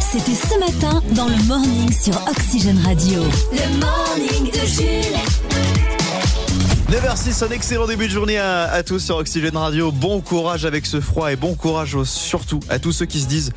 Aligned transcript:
C'était 0.00 0.34
ce 0.34 0.58
matin 0.58 1.02
dans 1.14 1.28
le 1.28 1.42
morning 1.44 1.92
sur 1.92 2.14
Oxygène 2.28 2.78
Radio. 2.84 3.20
Le 3.52 3.78
morning 3.80 4.50
de 4.50 4.66
Jules. 4.66 5.18
9h06, 6.90 7.44
un 7.44 7.50
excellent 7.50 7.86
début 7.86 8.06
de 8.08 8.12
journée 8.12 8.38
à, 8.38 8.64
à 8.72 8.82
tous 8.82 8.98
sur 9.00 9.16
Oxygène 9.16 9.56
Radio. 9.56 9.92
Bon 9.92 10.20
courage 10.20 10.64
avec 10.64 10.86
ce 10.86 11.00
froid 11.00 11.30
et 11.32 11.36
bon 11.36 11.54
courage 11.54 12.02
surtout 12.04 12.60
à 12.70 12.78
tous 12.78 12.92
ceux 12.92 13.06
qui 13.06 13.20
se 13.20 13.26
disent 13.26 13.52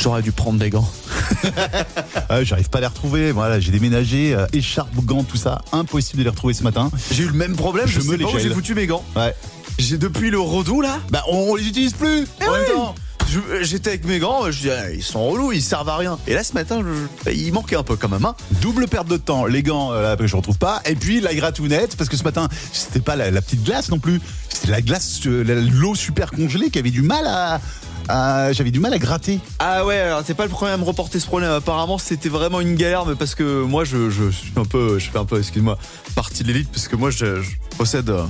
J'aurais 0.00 0.22
dû 0.22 0.32
prendre 0.32 0.58
des 0.58 0.70
gants. 0.70 0.88
Ah, 2.28 2.42
J'arrive 2.42 2.68
pas 2.68 2.78
à 2.78 2.80
les 2.82 2.86
retrouver. 2.86 3.32
Voilà, 3.32 3.60
j'ai 3.60 3.70
déménagé, 3.70 4.34
euh, 4.34 4.46
écharpe, 4.52 4.94
gants, 5.04 5.24
tout 5.24 5.36
ça. 5.36 5.60
Impossible 5.72 6.18
de 6.18 6.24
les 6.24 6.30
retrouver 6.30 6.52
ce 6.54 6.62
matin. 6.62 6.90
J'ai 7.12 7.22
eu 7.22 7.26
le 7.26 7.32
même 7.32 7.54
problème, 7.56 7.86
je, 7.86 8.00
Je 8.00 8.06
me 8.08 8.16
les 8.16 8.26
j'ai 8.38 8.50
foutu 8.50 8.74
mes 8.74 8.86
gants. 8.86 9.04
Ouais. 9.16 9.34
J'ai 9.78 9.98
depuis 9.98 10.30
le 10.30 10.38
rodou 10.40 10.80
là. 10.80 10.98
Bah, 11.10 11.22
on, 11.30 11.50
on 11.50 11.54
les 11.54 11.66
utilise 11.68 11.92
plus. 11.92 12.26
Eh 12.40 12.44
en 12.46 12.52
même 12.52 12.62
oui. 12.68 12.74
temps. 12.74 12.94
Je- 13.30 13.62
J'étais 13.64 13.90
avec 13.90 14.04
mes 14.04 14.18
gants, 14.18 14.50
je 14.50 14.60
dis 14.60 14.70
ah, 14.70 14.90
ils 14.90 15.02
sont 15.02 15.26
relous, 15.28 15.52
ils 15.52 15.62
servent 15.62 15.88
à 15.88 15.96
rien. 15.96 16.18
Et 16.26 16.34
là 16.34 16.44
ce 16.44 16.52
matin, 16.54 16.82
je- 17.26 17.30
il 17.32 17.52
manquait 17.52 17.76
un 17.76 17.82
peu 17.82 17.96
quand 17.96 18.08
même. 18.08 18.24
Hein. 18.24 18.34
Double 18.62 18.86
perte 18.88 19.08
de 19.08 19.16
temps. 19.16 19.46
Les 19.46 19.62
gants, 19.62 19.92
euh, 19.92 20.16
je 20.20 20.36
retrouve 20.36 20.58
pas. 20.58 20.80
Et 20.84 20.94
puis 20.94 21.20
la 21.20 21.34
gratounette, 21.34 21.96
parce 21.96 22.08
que 22.10 22.16
ce 22.16 22.24
matin, 22.24 22.48
c'était 22.72 23.00
pas 23.00 23.16
la, 23.16 23.30
la 23.30 23.40
petite 23.42 23.64
glace 23.64 23.90
non 23.90 23.98
plus. 23.98 24.20
C'était 24.48 24.70
la 24.72 24.82
glace, 24.82 25.20
euh, 25.26 25.42
l'eau 25.72 25.94
super 25.94 26.30
congelée 26.30 26.70
qui 26.70 26.78
avait 26.78 26.90
du 26.90 27.02
mal 27.02 27.26
à. 27.26 27.60
J'avais 28.52 28.70
du 28.70 28.80
mal 28.80 28.92
à 28.92 28.98
gratter. 28.98 29.40
Ah 29.60 29.86
ouais, 29.86 29.98
alors 29.98 30.22
t'es 30.22 30.34
pas 30.34 30.42
le 30.44 30.50
premier 30.50 30.72
à 30.72 30.76
me 30.76 30.84
reporter 30.84 31.18
ce 31.18 31.26
problème. 31.26 31.50
Apparemment, 31.50 31.96
c'était 31.96 32.28
vraiment 32.28 32.60
une 32.60 32.74
galère, 32.74 33.06
mais 33.06 33.14
parce 33.14 33.34
que 33.34 33.62
moi, 33.62 33.84
je, 33.84 34.10
je 34.10 34.28
suis 34.30 34.52
un 34.56 34.66
peu, 34.66 34.98
je 34.98 35.08
fais 35.10 35.18
un 35.18 35.24
peu, 35.24 35.38
excuse-moi, 35.38 35.78
partie 36.14 36.42
de 36.42 36.48
l'élite, 36.48 36.70
parce 36.70 36.86
que 36.86 36.96
moi, 36.96 37.10
je, 37.10 37.40
je 37.40 37.50
possède 37.78 38.10
euh, 38.10 38.24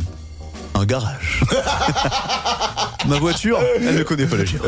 un 0.76 0.84
garage. 0.84 1.42
Ma 3.06 3.18
voiture, 3.18 3.58
elle 3.76 3.96
ne 3.96 4.02
connaît 4.02 4.26
pas 4.26 4.36
la 4.36 4.44
gire. 4.44 4.62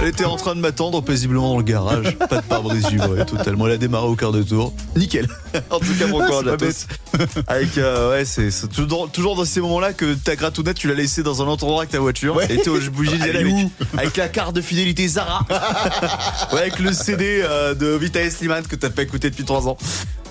Elle 0.00 0.08
était 0.08 0.24
en 0.24 0.36
train 0.36 0.54
de 0.54 0.60
m'attendre 0.60 1.02
paisiblement 1.02 1.50
dans 1.50 1.58
le 1.58 1.64
garage. 1.64 2.16
Pas 2.16 2.36
de 2.36 2.42
pare-brise 2.42 2.88
vibré, 2.88 3.24
totalement. 3.26 3.66
Elle 3.66 3.72
a 3.72 3.76
démarré 3.78 4.06
au 4.06 4.14
quart 4.14 4.32
de 4.32 4.42
tour. 4.42 4.72
Nickel. 4.96 5.26
en 5.70 5.80
tout 5.80 5.94
cas, 5.98 6.06
bon 6.06 6.24
courage 6.24 6.44
C'est 6.46 6.52
à 6.52 6.56
tous. 6.56 7.38
Avec, 7.48 7.78
euh, 7.78 8.10
ouais, 8.10 8.24
c'est 8.24 8.50
toujours, 8.68 9.10
toujours 9.10 9.34
dans 9.34 9.44
ces 9.44 9.60
moments-là 9.60 9.92
que 9.92 10.14
ta 10.14 10.36
gratounette, 10.36 10.76
tu 10.76 10.86
l'as 10.86 10.94
laissée 10.94 11.22
dans 11.22 11.42
un 11.42 11.46
autre 11.46 11.64
endroit 11.64 11.80
avec 11.80 11.90
ta 11.90 11.98
voiture. 11.98 12.36
Ouais. 12.36 12.44
Et 12.48 12.58
t'es 12.58 12.68
obligé 12.68 13.16
d'y 13.16 13.22
aller 13.24 13.40
avec, 13.40 13.54
avec 13.96 14.16
la 14.16 14.28
carte 14.28 14.54
de 14.54 14.60
fidélité 14.60 15.08
Zara. 15.08 15.44
Ouais, 16.52 16.60
avec 16.60 16.78
le 16.78 16.92
CD 16.92 17.42
euh, 17.42 17.74
de 17.74 17.88
Vita 17.88 18.28
Slimane 18.30 18.66
que 18.66 18.76
t'as 18.76 18.90
pas 18.90 19.02
écouté 19.02 19.30
depuis 19.30 19.44
3 19.44 19.68
ans. 19.68 19.76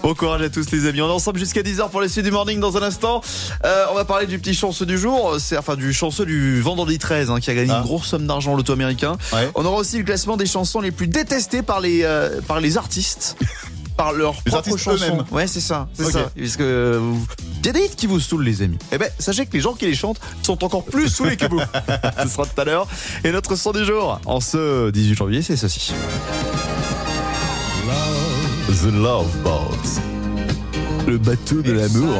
Bon 0.04 0.14
courage 0.14 0.42
à 0.42 0.50
tous 0.50 0.72
les 0.72 0.86
amis. 0.88 1.02
On 1.02 1.10
est 1.10 1.12
ensemble 1.12 1.40
jusqu'à 1.40 1.62
10h 1.62 1.90
pour 1.90 2.00
les 2.02 2.08
suites 2.08 2.24
du 2.24 2.32
morning 2.32 2.60
dans 2.60 2.78
un 2.78 2.82
instant. 2.84 3.22
Euh, 3.66 3.86
on 3.92 3.96
va 3.96 4.06
parler 4.06 4.26
du 4.26 4.40
petit 4.40 4.54
chanceux 4.54 4.86
du 4.86 4.98
jour. 4.98 5.36
C'est 5.40 5.58
enfin 5.58 5.76
du 5.76 5.92
chanceux 5.92 6.26
du 6.26 6.62
vendredi 6.62 6.98
13 6.98 7.30
hein, 7.30 7.40
qui 7.42 7.50
a 7.52 7.56
gagné 7.56 7.72
Ah. 7.74 7.78
une 7.80 7.84
grosse 7.84 8.06
somme 8.08 8.26
d'argent 8.26 8.54
au 8.54 8.58
loto 8.58 8.72
américain. 8.74 9.18
Ouais. 9.34 9.50
On 9.56 9.66
aura 9.66 9.78
aussi 9.78 9.98
le 9.98 10.04
classement 10.06 10.38
des 10.38 10.46
chansons 10.46 10.80
les 10.80 10.92
plus 10.92 11.08
détestées 11.08 11.62
par 11.62 11.82
les, 11.82 12.04
euh, 12.04 12.40
par 12.48 12.62
les 12.62 12.78
artistes. 12.78 13.38
Par 13.98 14.14
leurs 14.14 14.36
Les 14.46 14.52
propres 14.52 14.78
chansons. 14.78 15.26
Ouais, 15.32 15.48
c'est 15.48 15.60
ça, 15.60 15.88
c'est 15.96 16.12
ça. 16.12 16.30
Parce 16.38 16.56
que 16.56 16.62
euh, 16.62 17.02
y 17.66 17.70
a 17.70 17.72
des 17.72 17.80
hits 17.80 17.96
qui 17.98 18.06
vous 18.06 18.20
saoulent, 18.20 18.44
les 18.44 18.62
amis. 18.62 18.78
Eh 18.92 19.00
ben, 19.00 19.10
sachez 19.18 19.48
que 19.48 19.54
les 19.54 19.60
gens 19.60 19.74
qui 19.74 19.88
les 19.88 19.96
chantent 19.96 20.20
sont 20.44 20.64
encore 20.64 20.84
plus 20.86 21.10
saoulés 21.10 21.36
que 21.36 21.48
vous. 21.50 21.60
ce 22.24 22.30
sera 22.30 22.46
tout 22.46 22.62
à 22.62 22.64
l'heure. 22.64 22.88
Et 23.24 23.32
notre 23.32 23.56
son 23.56 23.72
du 23.72 23.84
jour, 23.84 24.20
en 24.28 24.40
ce 24.40 24.92
18 24.92 25.16
janvier, 25.16 25.42
c'est 25.42 25.58
ceci. 25.58 25.94
The 28.82 28.92
Love 28.94 29.36
Boats. 29.44 30.02
Le 31.08 31.18
bateau 31.18 31.62
de 31.62 31.72
l'amour. 31.72 32.18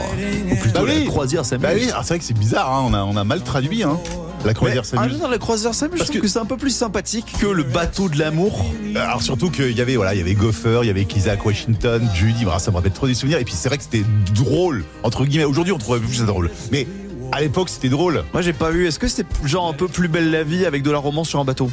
Ou 0.52 0.56
plutôt 0.56 0.80
Bah 0.80 0.86
oui. 0.86 1.04
la 1.04 1.06
croisière 1.10 1.46
s'amuse. 1.46 1.62
Bah 1.64 1.70
oui, 1.76 1.88
ah, 1.94 2.00
c'est 2.04 2.10
vrai 2.10 2.20
que 2.20 2.26
c'est 2.26 2.38
bizarre, 2.38 2.72
hein, 2.74 2.84
on, 2.88 2.94
a, 2.94 3.04
on 3.04 3.16
a 3.18 3.24
mal 3.24 3.42
traduit. 3.42 3.84
Hein. 3.84 4.00
La 4.46 4.54
croisière 4.54 4.84
Mais, 4.94 5.00
ah, 5.00 5.04
s'amuse. 5.04 5.20
non, 5.22 5.30
la 5.30 5.38
croisière 5.38 5.74
s'amuse. 5.74 5.94
Je 5.96 5.98
Parce 6.00 6.10
trouve 6.10 6.22
que- 6.22 6.26
que 6.26 6.32
c'est 6.32 6.40
un 6.40 6.46
peu 6.46 6.58
plus 6.58 6.70
sympathique 6.76 7.26
que 7.40 7.48
le 7.48 7.64
bateau 7.64 8.08
de 8.10 8.18
l'amour. 8.18 8.66
Alors 8.96 9.22
surtout 9.22 9.50
qu'il 9.50 9.72
y 9.78 9.82
avait 9.82 9.96
voilà, 9.98 10.14
il 10.16 10.20
y 10.20 10.22
avait 10.22 10.36
Gopher, 10.36 10.80
il 10.84 10.88
y 10.88 10.90
avait 10.90 11.04
Isaac 11.16 11.46
Washington, 11.46 12.08
Judy, 12.16 12.44
voilà, 12.44 12.60
ça 12.60 12.72
me 12.72 12.78
rappelle 12.78 12.92
trop 12.94 13.08
des 13.08 13.14
souvenirs. 13.14 13.40
Et 13.40 13.44
puis 13.46 13.54
c'est 13.56 13.68
vrai 13.70 13.78
que 13.78 13.84
c'était 13.84 14.06
drôle 14.34 14.84
entre 15.04 15.26
guillemets. 15.26 15.44
Aujourd'hui 15.46 15.74
on 15.74 15.78
trouverait 15.78 16.00
plus 16.00 16.16
ça 16.16 16.24
drôle, 16.24 16.50
mais 16.72 16.88
à 17.34 17.42
l'époque 17.42 17.68
c'était 17.70 17.90
drôle. 17.90 18.24
Moi, 18.32 18.42
j'ai 18.42 18.54
pas 18.54 18.70
vu. 18.70 18.88
Est-ce 18.88 19.00
que 19.00 19.08
c'était 19.10 19.28
genre 19.44 19.68
un 19.68 19.74
peu 19.74 19.88
plus 19.90 20.08
belle 20.08 20.32
la 20.32 20.44
vie 20.44 20.66
avec 20.66 20.82
de 20.82 20.92
la 20.92 20.98
romance 21.00 21.28
sur 21.28 21.40
un 21.40 21.46
bateau? 21.46 21.70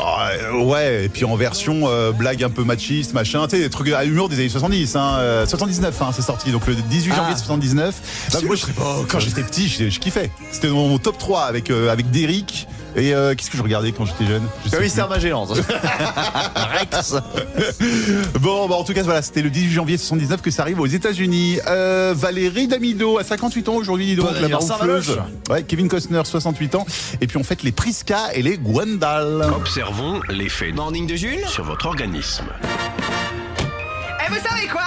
Ah, 0.00 0.30
euh, 0.32 0.64
ouais, 0.64 1.04
et 1.04 1.08
puis 1.08 1.24
en 1.24 1.36
version 1.36 1.82
euh, 1.84 2.10
blague 2.12 2.42
un 2.42 2.50
peu 2.50 2.64
machiste, 2.64 3.12
machin, 3.14 3.46
tu 3.46 3.56
sais, 3.56 3.62
des 3.62 3.70
trucs 3.70 3.88
à 3.92 4.04
humour 4.04 4.28
des 4.28 4.36
années 4.36 4.48
70, 4.48 4.96
hein, 4.96 5.16
euh, 5.18 5.46
79, 5.46 6.02
hein, 6.02 6.10
c'est 6.14 6.22
sorti, 6.22 6.50
donc 6.50 6.66
le 6.66 6.74
18 6.74 7.12
Ah. 7.12 7.16
janvier 7.18 7.36
79. 7.36 7.94
Là, 8.32 8.40
moi, 8.44 8.56
je, 8.56 8.64
quand 9.08 9.20
j'étais 9.20 9.42
petit, 9.42 9.68
je, 9.68 9.88
je 9.90 10.00
kiffais. 10.00 10.30
C'était 10.50 10.68
mon, 10.68 10.88
mon 10.88 10.98
top 10.98 11.16
3 11.18 11.42
avec, 11.42 11.70
euh, 11.70 11.90
avec 11.92 12.10
Derrick. 12.10 12.66
Et 12.96 13.14
euh, 13.14 13.34
qu'est-ce 13.34 13.50
que 13.50 13.56
je 13.56 13.62
regardais 13.62 13.92
quand 13.92 14.04
j'étais 14.04 14.26
jeune? 14.26 14.42
Je. 14.70 14.76
Mystère 14.76 15.08
Magellan. 15.08 15.46
Rex. 16.80 17.14
Bon, 18.40 18.68
bah 18.68 18.76
en 18.76 18.84
tout 18.84 18.92
cas, 18.94 19.02
voilà, 19.02 19.22
c'était 19.22 19.42
le 19.42 19.50
18 19.50 19.70
janvier 19.72 19.98
79 19.98 20.42
que 20.42 20.50
ça 20.50 20.62
arrive 20.62 20.80
aux 20.80 20.86
États-Unis. 20.86 21.58
Euh, 21.66 22.14
Valérie 22.16 22.68
Damido 22.68 23.18
a 23.18 23.24
58 23.24 23.68
ans 23.68 23.74
aujourd'hui, 23.74 24.06
dis 24.06 24.16
donc, 24.16 24.26
Bon 24.26 24.40
la. 24.40 24.76
Valoche. 24.76 25.10
Ouais, 25.50 25.62
Kevin 25.62 25.88
Costner 25.88 26.22
68 26.24 26.74
ans. 26.76 26.86
Et 27.20 27.26
puis 27.26 27.36
on 27.36 27.44
fête 27.44 27.62
les 27.62 27.72
Priska 27.72 28.32
et 28.32 28.42
les 28.42 28.58
Gwendal. 28.58 29.44
Observons 29.54 30.20
l'effet 30.28 30.72
Morning 30.72 31.06
de 31.06 31.16
Jules 31.16 31.46
sur 31.48 31.64
votre 31.64 31.86
organisme. 31.86 32.44
Et 34.24 34.30
vous 34.30 34.48
savez 34.48 34.66
quoi? 34.68 34.82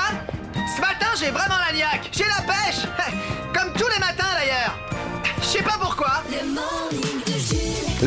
Ce 0.75 0.81
matin, 0.81 1.07
j'ai 1.19 1.31
vraiment 1.31 1.57
la 1.69 1.75
niaque. 1.75 2.09
J'ai 2.11 2.25
la 2.25 2.41
pêche. 2.41 2.85
Comme 3.53 3.71
tous 3.73 3.87
les 3.93 3.99
matins 3.99 4.27
d'ailleurs. 4.39 4.77
Je 5.41 5.45
sais 5.45 5.63
pas 5.63 5.77
pourquoi. 5.79 6.23
Le 6.29 6.45
morning. 6.53 7.06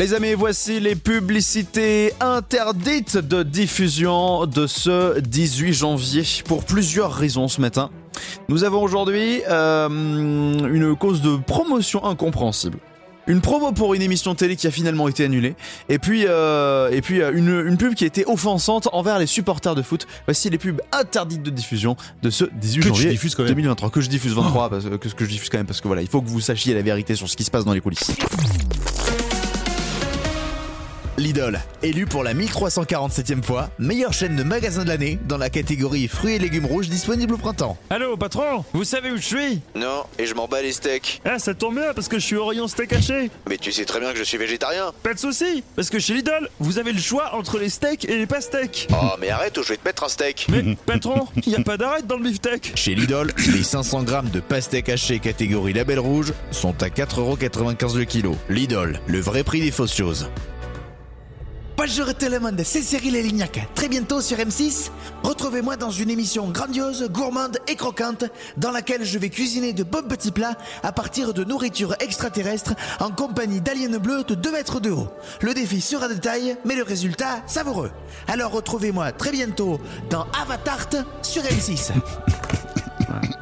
Les 0.00 0.14
amis, 0.14 0.32
voici 0.32 0.80
les 0.80 0.94
publicités 0.94 2.14
interdites 2.20 3.18
de 3.18 3.42
diffusion 3.42 4.46
de 4.46 4.66
ce 4.66 5.20
18 5.20 5.74
janvier 5.74 6.22
pour 6.46 6.64
plusieurs 6.64 7.12
raisons 7.12 7.48
ce 7.48 7.60
matin. 7.60 7.90
Nous 8.48 8.64
avons 8.64 8.82
aujourd'hui 8.82 9.42
euh, 9.50 9.90
une 9.90 10.96
cause 10.96 11.20
de 11.20 11.36
promotion 11.36 12.02
incompréhensible. 12.06 12.78
Une 13.26 13.42
promo 13.42 13.72
pour 13.72 13.92
une 13.92 14.00
émission 14.00 14.34
télé 14.34 14.56
qui 14.56 14.66
a 14.66 14.70
finalement 14.70 15.06
été 15.06 15.22
annulée. 15.22 15.54
Et 15.90 15.98
puis, 15.98 16.24
euh, 16.26 16.88
et 16.90 17.02
puis 17.02 17.20
euh, 17.20 17.30
une, 17.34 17.62
une 17.68 17.76
pub 17.76 17.92
qui 17.92 18.04
a 18.04 18.06
été 18.06 18.24
offensante 18.24 18.88
envers 18.94 19.18
les 19.18 19.26
supporters 19.26 19.74
de 19.74 19.82
foot. 19.82 20.06
Voici 20.24 20.48
les 20.48 20.56
pubs 20.56 20.80
interdites 20.92 21.42
de 21.42 21.50
diffusion 21.50 21.98
de 22.22 22.30
ce 22.30 22.46
18 22.46 22.80
Que 22.80 22.88
janvier 22.88 23.10
diffuses 23.10 23.34
quand 23.34 23.42
même. 23.42 23.52
2023. 23.52 23.90
Que 23.90 24.00
je 24.00 24.08
diffuse 24.08 24.32
23, 24.32 24.70
parce 24.70 24.84
que, 24.84 24.96
que 24.96 25.24
je 25.26 25.30
diffuse 25.30 25.50
quand 25.50 25.58
même, 25.58 25.66
parce 25.66 25.82
que 25.82 25.88
voilà, 25.88 26.00
il 26.00 26.08
faut 26.08 26.22
que 26.22 26.28
vous 26.28 26.40
sachiez 26.40 26.72
la 26.72 26.80
vérité 26.80 27.16
sur 27.16 27.28
ce 27.28 27.36
qui 27.36 27.44
se 27.44 27.50
passe 27.50 27.66
dans 27.66 27.74
les 27.74 27.82
coulisses. 27.82 28.10
Lidl, 31.20 31.60
élu 31.82 32.06
pour 32.06 32.24
la 32.24 32.32
1347e 32.32 33.42
fois, 33.42 33.68
meilleure 33.78 34.14
chaîne 34.14 34.36
de 34.36 34.42
magasins 34.42 34.84
de 34.84 34.88
l'année 34.88 35.18
dans 35.28 35.36
la 35.36 35.50
catégorie 35.50 36.08
fruits 36.08 36.36
et 36.36 36.38
légumes 36.38 36.64
rouges 36.64 36.88
disponible 36.88 37.34
au 37.34 37.36
printemps. 37.36 37.76
Allô, 37.90 38.16
patron 38.16 38.64
Vous 38.72 38.84
savez 38.84 39.10
où 39.10 39.18
je 39.18 39.26
suis? 39.26 39.60
Non, 39.74 40.04
et 40.18 40.24
je 40.24 40.34
m'en 40.34 40.48
bats 40.48 40.62
les 40.62 40.72
steaks. 40.72 41.20
Ah, 41.26 41.38
ça 41.38 41.52
tombe 41.52 41.74
bien 41.74 41.92
parce 41.94 42.08
que 42.08 42.18
je 42.18 42.24
suis 42.24 42.36
au 42.36 42.46
rayon 42.46 42.66
steak 42.68 42.94
haché. 42.94 43.30
Mais 43.50 43.58
tu 43.58 43.70
sais 43.70 43.84
très 43.84 44.00
bien 44.00 44.12
que 44.12 44.18
je 44.18 44.24
suis 44.24 44.38
végétarien. 44.38 44.92
Pas 45.02 45.12
de 45.12 45.18
souci, 45.18 45.62
parce 45.76 45.90
que 45.90 45.98
chez 45.98 46.14
Lidl, 46.14 46.48
vous 46.58 46.78
avez 46.78 46.92
le 46.94 47.00
choix 47.00 47.34
entre 47.34 47.58
les 47.58 47.68
steaks 47.68 48.06
et 48.06 48.16
les 48.16 48.26
pas 48.26 48.40
steaks. 48.40 48.88
Oh, 48.90 49.10
mais 49.20 49.28
arrête 49.28 49.58
ou 49.58 49.62
je 49.62 49.68
vais 49.68 49.76
te 49.76 49.84
mettre 49.84 50.04
un 50.04 50.08
steak. 50.08 50.46
Mais 50.48 50.74
patron, 50.86 51.28
y 51.46 51.54
a 51.54 51.62
pas 51.62 51.76
d'arrêt 51.76 52.00
dans 52.02 52.16
le 52.16 52.22
beefsteak. 52.22 52.72
Chez 52.76 52.94
Lidl, 52.94 53.30
les 53.52 53.62
500 53.62 54.04
grammes 54.04 54.30
de 54.30 54.40
pastèque 54.40 54.88
hachée 54.88 55.18
catégorie 55.18 55.74
label 55.74 55.98
rouge 55.98 56.32
sont 56.50 56.82
à 56.82 56.88
4,95€ 56.88 57.98
le 57.98 58.04
kilo. 58.06 58.36
Lidl, 58.48 58.98
le 59.06 59.20
vrai 59.20 59.44
prix 59.44 59.60
des 59.60 59.70
fausses 59.70 59.94
choses. 59.94 60.30
Bonjour 61.82 62.14
tout 62.14 62.28
le 62.28 62.38
monde, 62.38 62.60
c'est 62.62 62.82
Cyril 62.82 63.16
Elignac. 63.16 63.66
Très 63.74 63.88
bientôt 63.88 64.20
sur 64.20 64.36
M6, 64.36 64.90
retrouvez-moi 65.22 65.78
dans 65.78 65.88
une 65.88 66.10
émission 66.10 66.50
grandiose, 66.50 67.08
gourmande 67.10 67.56
et 67.68 67.74
croquante 67.74 68.24
dans 68.58 68.70
laquelle 68.70 69.02
je 69.02 69.18
vais 69.18 69.30
cuisiner 69.30 69.72
de 69.72 69.82
bons 69.82 70.06
petits 70.06 70.30
plats 70.30 70.58
à 70.82 70.92
partir 70.92 71.32
de 71.32 71.42
nourriture 71.42 71.94
extraterrestre 72.00 72.74
en 73.00 73.10
compagnie 73.10 73.62
d'aliens 73.62 73.98
bleus 73.98 74.24
de 74.24 74.34
2 74.34 74.52
mètres 74.52 74.78
de 74.78 74.90
haut. 74.90 75.08
Le 75.40 75.54
défi 75.54 75.80
sera 75.80 76.08
de 76.08 76.20
taille, 76.20 76.58
mais 76.66 76.74
le 76.74 76.82
résultat 76.82 77.42
savoureux. 77.46 77.92
Alors 78.28 78.52
retrouvez-moi 78.52 79.12
très 79.12 79.32
bientôt 79.32 79.80
dans 80.10 80.26
Avatar 80.38 80.86
sur 81.22 81.42
M6. 81.42 81.92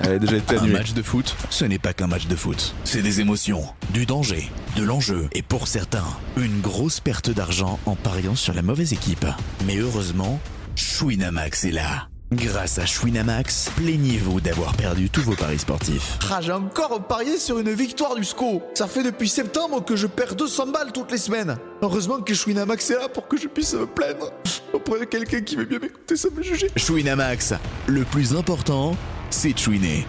Elle 0.01 0.13
a 0.13 0.19
déjà 0.19 0.37
été 0.37 0.57
Un 0.57 0.67
match 0.67 0.93
de 0.93 1.03
foot, 1.03 1.35
ce 1.51 1.65
n'est 1.65 1.79
pas 1.79 1.93
qu'un 1.93 2.07
match 2.07 2.27
de 2.27 2.37
foot. 2.37 2.75
C'est 2.85 3.03
des 3.03 3.21
émotions, 3.21 3.63
du 3.91 4.07
danger, 4.07 4.51
de 4.77 4.85
l'enjeu 4.85 5.29
et 5.33 5.43
pour 5.43 5.67
certains, 5.67 6.07
une 6.37 6.61
grosse 6.61 7.01
perte 7.01 7.31
d'argent 7.31 7.81
en 7.87 7.97
pariant 7.97 8.37
sur 8.37 8.55
la 8.55 8.63
mauvaise 8.63 8.93
équipe. 8.93 9.27
Mais 9.67 9.77
heureusement, 9.79 10.39
Chouinamax 10.77 11.65
est 11.65 11.73
là. 11.73 12.09
Grâce 12.31 12.79
à 12.79 12.85
Chouinamax, 12.85 13.71
plaignez-vous 13.77 14.43
d'avoir 14.43 14.77
perdu 14.77 15.09
tous 15.09 15.23
vos 15.23 15.35
paris 15.35 15.59
sportifs. 15.59 16.19
Ah, 16.31 16.41
j'ai 16.43 16.53
encore 16.53 17.07
parié 17.07 17.39
sur 17.39 17.59
une 17.59 17.73
victoire 17.73 18.15
du 18.17 18.23
SCO. 18.23 18.63
Ça 18.75 18.87
fait 18.87 19.03
depuis 19.03 19.31
septembre 19.31 19.83
que 19.83 19.97
je 19.97 20.07
perds 20.07 20.35
200 20.35 20.67
balles 20.67 20.93
toutes 20.93 21.11
les 21.11 21.17
semaines. 21.17 21.57
Heureusement 21.81 22.21
que 22.21 22.35
Chouinamax 22.35 22.91
est 22.91 22.97
là 22.97 23.09
pour 23.09 23.29
que 23.29 23.39
je 23.39 23.49
puisse 23.49 23.73
me 23.73 23.87
plaindre 23.87 24.31
auprès 24.75 25.01
de 25.01 25.05
quelqu'un 25.07 25.41
qui 25.41 25.57
veut 25.57 25.65
bien 25.65 25.79
m'écouter 25.79 26.17
sans 26.17 26.31
me 26.31 26.43
juger. 26.43 26.69
Chouinamax, 26.77 27.55
le 27.87 28.05
plus 28.05 28.37
important, 28.37 28.95
c'est 29.31 29.59
chouiner. 29.59 30.07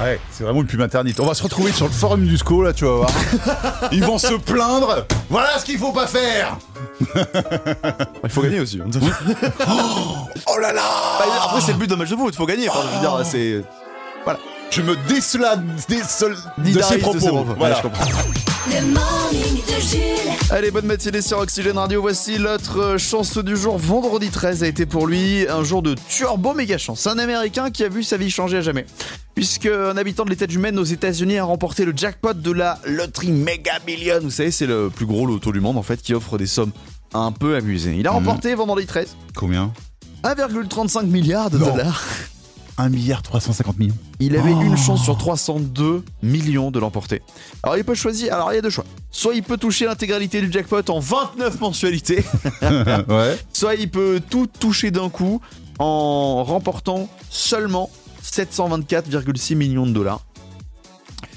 Ouais, 0.00 0.20
c'est 0.30 0.44
vraiment 0.44 0.60
une 0.60 0.66
pub 0.68 0.80
interdite. 0.80 1.18
On 1.18 1.26
va 1.26 1.34
se 1.34 1.42
retrouver 1.42 1.72
sur 1.72 1.86
le 1.86 1.92
forum 1.92 2.24
du 2.24 2.36
SCO, 2.38 2.62
là, 2.62 2.72
tu 2.72 2.84
vas 2.84 2.92
voir. 2.92 3.10
Ils 3.92 4.04
vont 4.04 4.18
se 4.18 4.34
plaindre. 4.34 5.06
Voilà 5.28 5.58
ce 5.58 5.64
qu'il 5.64 5.76
faut 5.78 5.92
pas 5.92 6.06
faire. 6.06 6.56
Il 8.24 8.30
faut 8.30 8.42
gagner 8.42 8.60
aussi. 8.60 8.80
Oh 10.46 10.58
là 10.60 10.72
là 10.72 10.82
Bah, 11.18 11.24
après, 11.44 11.60
c'est 11.60 11.72
le 11.72 11.78
but 11.78 11.90
d'un 11.90 11.96
match 11.96 12.10
de 12.10 12.16
foot, 12.16 12.34
faut 12.34 12.46
gagner. 12.46 12.68
Enfin, 12.68 12.80
je 12.88 12.94
veux 12.94 13.00
dire, 13.00 13.20
c'est. 13.24 13.62
Je 14.70 14.82
me 14.82 14.94
désolade 15.08 15.64
désol... 15.88 16.36
de 16.58 16.80
ses 16.82 16.98
propos. 16.98 17.44
Voilà. 17.56 17.74
Ouais, 17.74 17.76
je 17.76 17.82
comprends. 17.82 18.04
Le 18.68 18.86
morning 18.92 19.62
de 19.66 19.80
Jules. 19.80 20.32
Allez, 20.50 20.70
bonne 20.70 20.86
matinée 20.86 21.22
sur 21.22 21.38
Oxygène 21.38 21.78
Radio. 21.78 22.00
Voici 22.02 22.36
l'autre 22.38 22.96
chance 22.98 23.38
du 23.38 23.56
jour. 23.56 23.78
Vendredi 23.78 24.28
13 24.28 24.62
a 24.62 24.66
été 24.66 24.84
pour 24.86 25.06
lui 25.06 25.46
un 25.48 25.64
jour 25.64 25.82
de 25.82 25.94
turbo 26.08 26.52
méga 26.54 26.76
chance. 26.78 27.06
Un 27.06 27.18
Américain 27.18 27.70
qui 27.70 27.82
a 27.82 27.88
vu 27.88 28.02
sa 28.02 28.16
vie 28.18 28.30
changer 28.30 28.58
à 28.58 28.60
jamais. 28.60 28.84
Puisque 29.34 29.66
un 29.66 29.96
habitant 29.96 30.24
de 30.24 30.30
l'État 30.30 30.46
du 30.46 30.58
Maine 30.58 30.78
aux 30.78 30.84
États-Unis 30.84 31.38
a 31.38 31.44
remporté 31.44 31.84
le 31.84 31.92
jackpot 31.96 32.34
de 32.34 32.52
la 32.52 32.78
loterie 32.84 33.32
Mega 33.32 33.78
Million. 33.86 34.18
Vous 34.22 34.30
savez, 34.30 34.50
c'est 34.50 34.66
le 34.66 34.90
plus 34.90 35.06
gros 35.06 35.24
loto 35.26 35.50
du 35.50 35.60
monde 35.60 35.78
en 35.78 35.82
fait 35.82 36.00
qui 36.02 36.12
offre 36.14 36.36
des 36.38 36.46
sommes 36.46 36.72
un 37.14 37.32
peu 37.32 37.56
amusées. 37.56 37.96
Il 37.98 38.06
a 38.06 38.10
remporté 38.10 38.54
vendredi 38.54 38.86
13 38.86 39.16
Combien? 39.34 39.72
1,35 40.24 41.06
milliard 41.06 41.48
de 41.50 41.58
Non. 41.58 41.70
dollars. 41.70 42.02
1 42.78 42.88
milliard 42.90 43.22
350 43.22 43.78
millions. 43.78 43.96
Il 44.20 44.36
avait 44.36 44.52
Oh. 44.54 44.62
une 44.62 44.76
chance 44.76 45.02
sur 45.04 45.18
302 45.18 46.02
millions 46.22 46.70
de 46.70 46.78
l'emporter. 46.78 47.22
Alors 47.62 47.76
il 47.76 47.84
peut 47.84 47.94
choisir, 47.94 48.32
alors 48.34 48.52
il 48.52 48.56
y 48.56 48.58
a 48.58 48.62
deux 48.62 48.70
choix. 48.70 48.84
Soit 49.10 49.34
il 49.34 49.42
peut 49.42 49.56
toucher 49.56 49.84
l'intégralité 49.86 50.40
du 50.40 50.50
jackpot 50.52 50.82
en 50.90 51.00
29 51.00 51.60
mensualités, 51.60 52.24
ouais. 52.62 53.38
soit 53.52 53.74
il 53.74 53.90
peut 53.90 54.20
tout 54.30 54.46
toucher 54.46 54.90
d'un 54.90 55.08
coup 55.10 55.40
en 55.78 56.44
remportant 56.44 57.08
seulement 57.30 57.90
724,6 58.24 59.54
millions 59.56 59.86
de 59.86 59.92
dollars. 59.92 60.20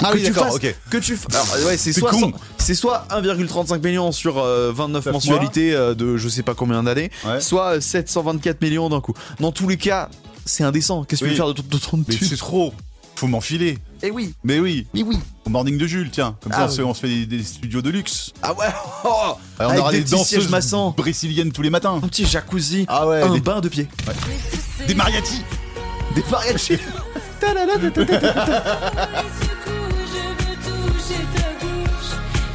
Ah 0.03 0.11
Que 0.11 0.17
oui, 0.17 0.23
tu 0.25 0.33
fasses- 0.33 0.55
ok. 0.55 0.75
Que 0.89 0.97
tu 0.97 1.17
alors, 1.31 1.65
ouais, 1.67 1.77
c'est 1.77 1.93
soit, 1.93 2.11
c'est 2.57 2.73
soit 2.75 3.05
1,35 3.11 3.83
millions 3.83 4.11
sur 4.11 4.37
euh, 4.39 4.71
29 4.73 5.05
Neuf 5.05 5.13
mensualités 5.13 5.73
euh, 5.73 5.93
de 5.93 6.17
je 6.17 6.27
sais 6.29 6.43
pas 6.43 6.55
combien 6.55 6.83
d'années, 6.83 7.11
Ouais. 7.25 7.39
soit 7.39 7.75
euh, 7.77 7.81
724 7.81 8.61
millions 8.61 8.89
d'un 8.89 8.99
coup. 9.01 9.13
Dans 9.39 9.51
tous 9.51 9.67
les 9.67 9.77
cas, 9.77 10.09
c'est 10.45 10.63
indécent. 10.63 11.03
Qu'est-ce 11.03 11.21
que 11.21 11.25
tu 11.25 11.31
veux 11.31 11.37
faire 11.37 11.53
de 11.53 11.61
ton- 11.77 11.97
de 11.97 12.03
Mais 12.07 12.15
c'est 12.19 12.37
trop. 12.37 12.73
Faut 13.15 13.27
m'enfiler. 13.27 13.77
Eh 14.01 14.09
oui, 14.09 14.33
Mais 14.43 14.59
oui. 14.59 14.87
oui, 14.95 15.03
oui. 15.05 15.19
Au 15.45 15.51
morning 15.51 15.77
de 15.77 15.85
Jules, 15.85 16.09
tiens. 16.11 16.35
Comme 16.41 16.53
ça, 16.53 16.59
Ah 16.61 16.65
on, 16.65 16.69
se, 16.71 16.81
oui. 16.81 16.87
on 16.89 16.93
se 16.95 16.99
fait 17.01 17.07
des, 17.07 17.25
des 17.37 17.43
studios 17.43 17.83
de 17.83 17.91
luxe. 17.91 18.31
Ah 18.41 18.53
ouais 18.53 18.65
oh, 19.03 19.07
Alors, 19.07 19.39
on 19.59 19.63
Avec 19.65 19.79
aura 19.79 19.91
des 19.91 19.97
des, 19.99 20.03
petits 20.05 20.15
sièges 20.23 20.39
danseuses 20.39 20.49
massants. 20.49 20.91
brésiliennes 20.97 21.51
tous 21.51 21.61
les 21.61 21.69
matins. 21.69 21.93
Un 21.93 21.99
petit 22.07 22.25
jacuzzi, 22.25 22.85
Ah 22.87 23.07
ouais, 23.07 23.21
un 23.21 23.31
des, 23.33 23.41
bain 23.41 23.61
de 23.61 23.69
pied, 23.69 23.87
des 24.87 24.95
mariachis. 24.95 25.43
des 26.15 26.23
mariachis. 26.31 26.79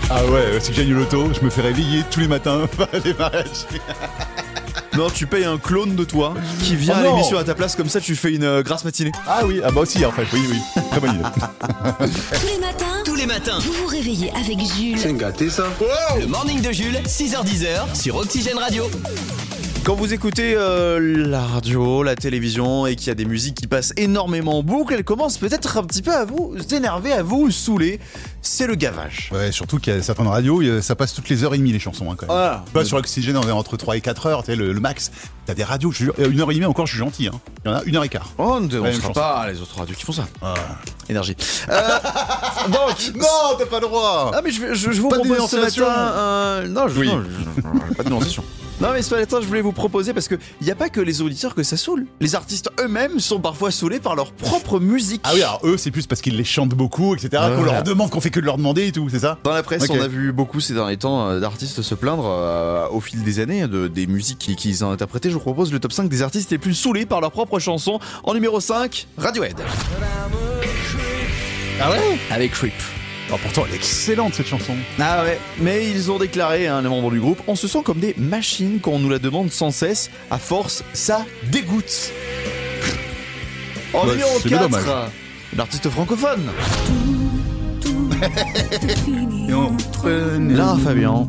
Ah 0.09 0.25
ouais, 0.27 0.61
si 0.61 0.73
je 0.73 0.79
gagne 0.79 0.91
le 0.91 1.00
loto, 1.00 1.32
je 1.35 1.44
me 1.44 1.50
fais 1.50 1.62
réveiller 1.62 2.05
tous 2.11 2.21
les 2.21 2.29
matins 2.29 2.67
par 2.77 2.89
des 3.00 3.12
mariachis. 3.15 3.67
Non, 4.96 5.10
tu 5.10 5.26
payes 5.26 5.44
un 5.44 5.58
clone 5.58 5.94
de 5.94 6.04
toi 6.04 6.34
qui 6.62 6.75
vient 6.76 6.94
Oh 6.96 7.00
à 7.00 7.02
non. 7.04 7.10
l'émission 7.16 7.38
à 7.38 7.44
ta 7.44 7.54
place, 7.54 7.76
comme 7.76 7.88
ça 7.88 8.00
tu 8.00 8.14
fais 8.16 8.32
une 8.32 8.44
euh, 8.44 8.62
grasse 8.62 8.84
matinée. 8.84 9.12
Ah 9.26 9.44
oui, 9.46 9.60
ah 9.64 9.70
bah 9.70 9.82
aussi 9.82 10.04
en 10.04 10.12
fait, 10.12 10.25
oui, 10.32 10.40
oui. 10.50 10.82
Très 10.90 11.00
bonne 11.00 11.14
idée. 11.14 11.22
Tous 12.40 12.46
les 12.46 12.58
matins, 12.58 13.02
Tous 13.04 13.14
les 13.14 13.26
matins. 13.26 13.58
vous 13.60 13.72
vous 13.72 13.87
réveillez 13.87 14.31
avec 14.32 14.58
Jules. 14.76 15.16
gâté 15.16 15.50
ça 15.50 15.64
Le 16.19 16.26
morning 16.26 16.60
de 16.62 16.72
Jules, 16.72 16.98
6h10 17.06 17.94
sur 17.94 18.16
Oxygène 18.16 18.58
Radio. 18.58 18.88
Quand 19.87 19.94
vous 19.94 20.12
écoutez 20.12 20.55
euh, 20.56 20.99
la 21.29 21.43
radio, 21.43 22.03
la 22.03 22.17
télévision 22.17 22.88
et 22.88 22.97
qu'il 22.97 23.06
y 23.06 23.11
a 23.11 23.15
des 23.15 23.25
musiques 23.25 23.55
qui 23.55 23.69
passent 23.69 23.93
énormément 23.97 24.59
en 24.59 24.62
boucle, 24.65 24.93
elles 24.94 25.05
commencent 25.05 25.38
peut-être 25.38 25.77
un 25.79 25.85
petit 25.85 26.03
peu 26.03 26.12
à 26.12 26.25
vous 26.25 26.56
énerver, 26.73 27.12
à 27.12 27.23
vous 27.23 27.53
saouler. 27.53 28.00
C'est 28.43 28.67
le 28.67 28.75
gavage. 28.75 29.31
Ouais, 29.33 29.53
surtout 29.53 29.79
qu'il 29.79 29.94
y 29.94 29.97
a 29.97 30.03
certaines 30.03 30.27
radios, 30.27 30.81
ça 30.81 30.97
passe 30.97 31.15
toutes 31.15 31.29
les 31.29 31.44
heures 31.44 31.55
et 31.55 31.59
demie 31.59 31.71
les 31.71 31.79
chansons 31.79 32.11
hein, 32.11 32.17
quand 32.17 32.27
même. 32.27 32.35
Voilà. 32.37 32.65
Pas 32.73 32.85
sur 32.85 32.97
l'oxygène, 32.97 33.37
on 33.37 33.47
est 33.47 33.53
entre 33.53 33.77
3 33.77 33.97
et 33.97 34.00
4 34.00 34.27
heures, 34.27 34.41
tu 34.43 34.47
sais, 34.50 34.56
le, 34.56 34.73
le 34.73 34.81
max. 34.81 35.12
T'as 35.47 35.55
des 35.55 35.62
radios, 35.62 35.93
je 35.93 36.06
euh, 36.19 36.31
une 36.32 36.41
heure 36.41 36.50
et 36.50 36.55
demie 36.55 36.67
encore, 36.67 36.87
je 36.87 36.94
suis 36.94 36.99
gentil. 36.99 37.29
Hein. 37.29 37.39
Il 37.65 37.71
y 37.71 37.73
en 37.73 37.77
a 37.77 37.85
une 37.85 37.94
heure 37.94 38.03
et 38.05 38.09
quart. 38.09 38.32
Oh, 38.39 38.55
on 38.56 38.61
ne 38.62 38.91
chanson. 38.93 39.12
pas 39.12 39.47
les 39.49 39.61
autres 39.62 39.79
radios 39.79 39.94
qui 39.94 40.05
font 40.05 40.11
ça. 40.11 40.27
Ah. 40.43 40.55
Énergie. 41.09 41.37
Euh, 41.69 41.81
donc, 42.71 43.12
Non, 43.15 43.56
t'as 43.56 43.67
pas 43.67 43.79
le 43.79 43.87
droit 43.87 44.32
Ah 44.35 44.41
mais 44.43 44.50
je, 44.50 44.61
vais- 44.62 44.75
je, 44.75 44.91
je 44.91 45.00
vous 45.00 45.11
Pas 45.11 45.19
de 45.19 45.29
propose 45.29 45.49
ce 45.49 45.56
matin 45.59 46.67
Non, 46.71 46.89
je, 46.89 46.99
Oui. 46.99 47.06
non, 47.06 47.23
je- 47.23 47.94
pas 47.94 48.03
de 48.03 48.09
dénonciation. 48.09 48.43
Non 48.78 48.88
mais 48.93 49.00
ce 49.00 49.14
matin 49.14 49.38
je 49.40 49.46
voulais 49.46 49.62
vous 49.62 49.73
proposer 49.73 50.12
parce 50.12 50.28
que 50.28 50.34
il 50.61 50.64
n'y 50.67 50.70
a 50.70 50.75
pas 50.75 50.90
que 50.90 51.00
les 51.00 51.23
auditeurs 51.23 51.55
que 51.55 51.62
ça 51.62 51.78
saoule. 51.78 52.06
Les 52.20 52.34
artistes 52.34 52.70
eux-mêmes 52.78 53.20
sont 53.20 53.40
parfois 53.40 53.70
saoulés 53.70 54.00
par 54.00 54.14
leur 54.17 54.32
propre 54.32 54.81
musique. 54.81 55.23
Ah 55.25 55.31
oui, 55.34 55.43
alors 55.43 55.61
eux, 55.64 55.78
c'est 55.78 55.90
plus 55.90 56.06
parce 56.06 56.20
qu'ils 56.20 56.37
les 56.37 56.44
chantent 56.44 56.75
beaucoup, 56.75 57.14
etc. 57.14 57.43
Qu'on 57.56 57.62
leur 57.62 57.82
demande, 57.82 58.11
qu'on 58.11 58.20
fait 58.20 58.28
que 58.31 58.38
de 58.40 58.44
leur 58.44 58.58
demander 58.58 58.87
et 58.88 58.93
tout, 58.93 59.08
c'est 59.08 59.20
ça? 59.20 59.38
Dans 59.44 59.55
la 59.55 59.62
presse, 59.62 59.88
on 59.88 60.00
a 60.00 60.08
vu 60.08 60.31
beaucoup 60.32 60.61
ces 60.61 60.75
derniers 60.75 60.99
temps 60.99 61.26
euh, 61.28 61.40
d'artistes 61.40 61.81
se 61.81 61.94
plaindre 61.94 62.26
euh, 62.28 62.87
au 62.90 63.00
fil 63.00 63.23
des 63.25 63.40
années 63.40 63.67
de, 63.67 63.88
des 63.88 64.06
musiques 64.06 64.38
qui- 64.38 64.56
qu'ils 64.56 64.84
ont 64.84 64.90
interprétées. 64.90 65.31
Je 65.31 65.34
vous 65.34 65.40
propose 65.40 65.72
le 65.72 65.81
top 65.81 65.93
5 65.93 66.08
des 66.11 66.20
artistes 66.20 66.50
les 66.50 66.58
plus 66.58 66.75
saoulés 66.75 67.06
par 67.06 67.22
leur 67.22 67.31
propre 67.32 67.58
chanson. 67.58 67.99
En 68.25 68.34
numéro 68.34 68.61
5, 68.61 69.06
Radiohead. 69.17 69.56
Ah 71.81 71.90
ouais? 71.90 72.19
Avec 72.31 72.52
Creep. 72.52 72.75
Alors 73.26 73.40
pourtant, 73.40 73.64
elle 73.67 73.73
est 73.75 73.76
excellente 73.76 74.34
cette 74.34 74.46
chanson. 74.46 74.75
Ah 75.00 75.25
ouais, 75.25 75.40
mais 75.58 75.90
ils 75.90 76.12
ont 76.12 76.19
déclaré, 76.19 76.69
hein, 76.69 76.81
les 76.82 76.88
membres 76.88 77.11
du 77.11 77.19
groupe, 77.19 77.40
on 77.49 77.56
se 77.56 77.67
sent 77.67 77.81
comme 77.84 77.99
des 77.99 78.14
machines 78.17 78.78
quand 78.81 78.93
on 78.93 78.99
nous 79.00 79.11
la 79.11 79.19
demande 79.19 79.50
sans 79.50 79.73
cesse. 79.73 80.11
À 80.31 80.38
force, 80.38 80.84
ça 80.93 81.26
dégoûte. 81.50 82.12
En 83.93 84.06
numéro 84.06 84.31
c'est 84.40 84.49
bien 84.49 84.58
4, 84.58 84.70
dommage. 84.70 85.11
l'artiste 85.56 85.88
francophone. 85.90 86.50
Et 89.49 89.55
on 89.55 89.76
Lara 90.38 90.79
Fabian. 90.79 91.29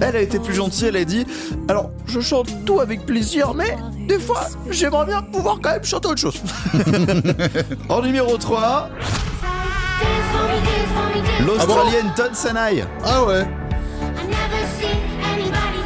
Elle 0.00 0.16
a 0.16 0.20
été 0.20 0.38
plus 0.38 0.54
gentille, 0.54 0.88
elle 0.88 0.96
a 0.96 1.04
dit 1.04 1.26
Alors, 1.68 1.90
je 2.06 2.20
chante 2.20 2.50
tout 2.64 2.80
avec 2.80 3.04
plaisir, 3.06 3.54
mais 3.54 3.76
des 4.06 4.18
fois, 4.18 4.46
j'aimerais 4.70 5.06
bien 5.06 5.22
pouvoir 5.22 5.58
quand 5.62 5.72
même 5.72 5.84
chanter 5.84 6.08
autre 6.08 6.20
chose. 6.20 6.42
en 7.88 8.02
numéro 8.02 8.36
3, 8.36 8.90
l'Australienne 11.46 12.12
Todd 12.16 12.34
Sanai. 12.34 12.84
Ah 13.04 13.24
ouais 13.24 13.46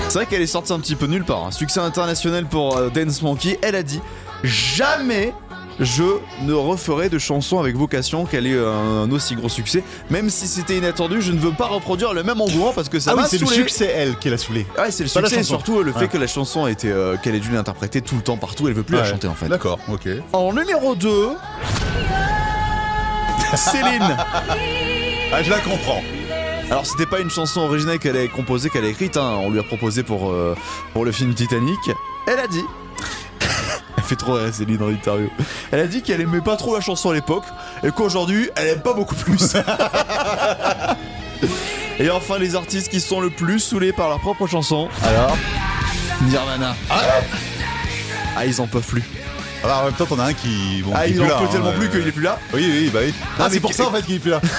C'est 0.08 0.14
vrai 0.18 0.26
qu'elle 0.26 0.42
est 0.42 0.46
sortie 0.46 0.72
un 0.72 0.80
petit 0.80 0.94
peu 0.96 1.06
nulle 1.06 1.24
part. 1.24 1.46
Un 1.46 1.50
succès 1.50 1.80
international 1.80 2.46
pour 2.46 2.76
euh, 2.76 2.88
Dance 2.90 3.22
Monkey. 3.22 3.58
Elle 3.62 3.74
a 3.74 3.82
dit 3.82 4.00
Jamais 4.44 5.32
je 5.80 6.02
ne 6.42 6.52
referai 6.52 7.08
de 7.08 7.18
chanson 7.20 7.60
avec 7.60 7.76
vocation 7.76 8.24
qu'elle 8.24 8.46
ait 8.48 8.52
euh, 8.54 9.04
un, 9.04 9.10
aussi 9.12 9.36
gros 9.36 9.48
succès. 9.48 9.84
Même 10.10 10.28
si 10.28 10.48
c'était 10.48 10.76
inattendu, 10.76 11.22
je 11.22 11.30
ne 11.30 11.38
veux 11.38 11.52
pas 11.52 11.66
reproduire 11.66 12.14
le 12.14 12.24
même 12.24 12.40
engouement 12.40 12.72
parce 12.72 12.88
que 12.88 12.98
ça 12.98 13.12
Ah 13.12 13.20
oui, 13.20 13.24
c'est 13.28 13.38
le 13.40 13.46
succès, 13.46 13.86
elle, 13.94 14.16
qui 14.18 14.28
l'a 14.28 14.38
saoulé. 14.38 14.66
Ouais, 14.76 14.90
c'est 14.90 15.04
le 15.04 15.10
Pas 15.10 15.20
succès 15.20 15.40
et 15.40 15.44
surtout 15.44 15.82
le 15.82 15.92
fait 15.92 16.00
Ouais. 16.00 16.08
que 16.08 16.18
la 16.18 16.26
chanson 16.26 16.64
a 16.64 16.70
été 16.72 16.90
euh, 16.90 17.16
qu'elle 17.16 17.34
ait 17.36 17.40
dû 17.40 17.50
l'interpréter 17.52 18.00
tout 18.00 18.16
le 18.16 18.22
temps 18.22 18.36
partout. 18.36 18.66
Elle 18.66 18.74
veut 18.74 18.82
plus 18.82 18.96
la 18.96 19.04
chanter 19.04 19.28
en 19.28 19.34
fait. 19.34 19.48
D'accord, 19.48 19.78
ok. 19.88 20.08
En 20.32 20.52
numéro 20.52 20.94
2, 20.96 21.10
Céline. 23.56 24.16
Ah, 25.32 25.42
je 25.42 25.50
la 25.50 25.58
comprends. 25.60 26.02
Alors 26.70 26.84
c'était 26.84 27.06
pas 27.06 27.20
une 27.20 27.30
chanson 27.30 27.62
originale 27.62 27.98
qu'elle 27.98 28.16
a 28.16 28.26
composée, 28.28 28.68
qu'elle 28.68 28.84
a 28.84 28.88
écrite, 28.88 29.16
hein. 29.16 29.38
on 29.40 29.50
lui 29.50 29.58
a 29.58 29.62
proposé 29.62 30.02
pour, 30.02 30.30
euh, 30.30 30.54
pour 30.92 31.06
le 31.06 31.12
film 31.12 31.32
Titanic. 31.32 31.78
Elle 32.26 32.38
a 32.38 32.46
dit, 32.46 32.62
elle 33.96 34.04
fait 34.04 34.16
trop 34.16 34.34
rire 34.34 34.52
Céline 34.52 34.76
dans 34.76 34.88
l'interview, 34.88 35.30
elle 35.72 35.80
a 35.80 35.86
dit 35.86 36.02
qu'elle 36.02 36.20
aimait 36.20 36.42
pas 36.42 36.56
trop 36.56 36.74
la 36.74 36.82
chanson 36.82 37.08
à 37.10 37.14
l'époque 37.14 37.44
et 37.82 37.90
qu'aujourd'hui 37.90 38.50
elle 38.54 38.68
aime 38.68 38.82
pas 38.82 38.92
beaucoup 38.92 39.14
plus. 39.14 39.54
et 41.98 42.10
enfin 42.10 42.38
les 42.38 42.54
artistes 42.54 42.90
qui 42.90 43.00
sont 43.00 43.20
le 43.20 43.30
plus 43.30 43.60
saoulés 43.60 43.94
par 43.94 44.10
leur 44.10 44.20
propre 44.20 44.46
chanson, 44.46 44.90
alors 45.04 45.38
Nirvana. 46.22 46.76
Ah 48.36 48.44
ils 48.44 48.60
en 48.60 48.66
peuvent 48.66 48.86
plus. 48.86 49.04
Alors 49.64 49.80
en 49.80 49.84
même 49.86 49.94
temps, 49.94 50.06
t'en 50.06 50.18
as 50.18 50.24
un 50.26 50.32
qui. 50.34 50.82
Bon, 50.84 50.92
Ah 50.94 51.06
il 51.06 51.20
en 51.20 51.24
plus 51.24 51.28
peut 51.32 51.34
hein, 51.44 51.48
tellement 51.52 51.72
plus 51.72 51.86
euh, 51.86 51.90
qu'il 51.90 52.06
est 52.08 52.12
plus 52.12 52.22
là. 52.22 52.38
Oui, 52.54 52.64
oui, 52.70 52.90
bah 52.92 53.00
oui. 53.02 53.14
Ah, 53.38 53.48
c'est 53.50 53.60
pour 53.60 53.72
ça 53.72 53.88
en 53.88 53.90
fait 53.92 54.02
qu'il 54.02 54.16
est 54.16 54.20
plus 54.20 54.30
là. 54.30 54.40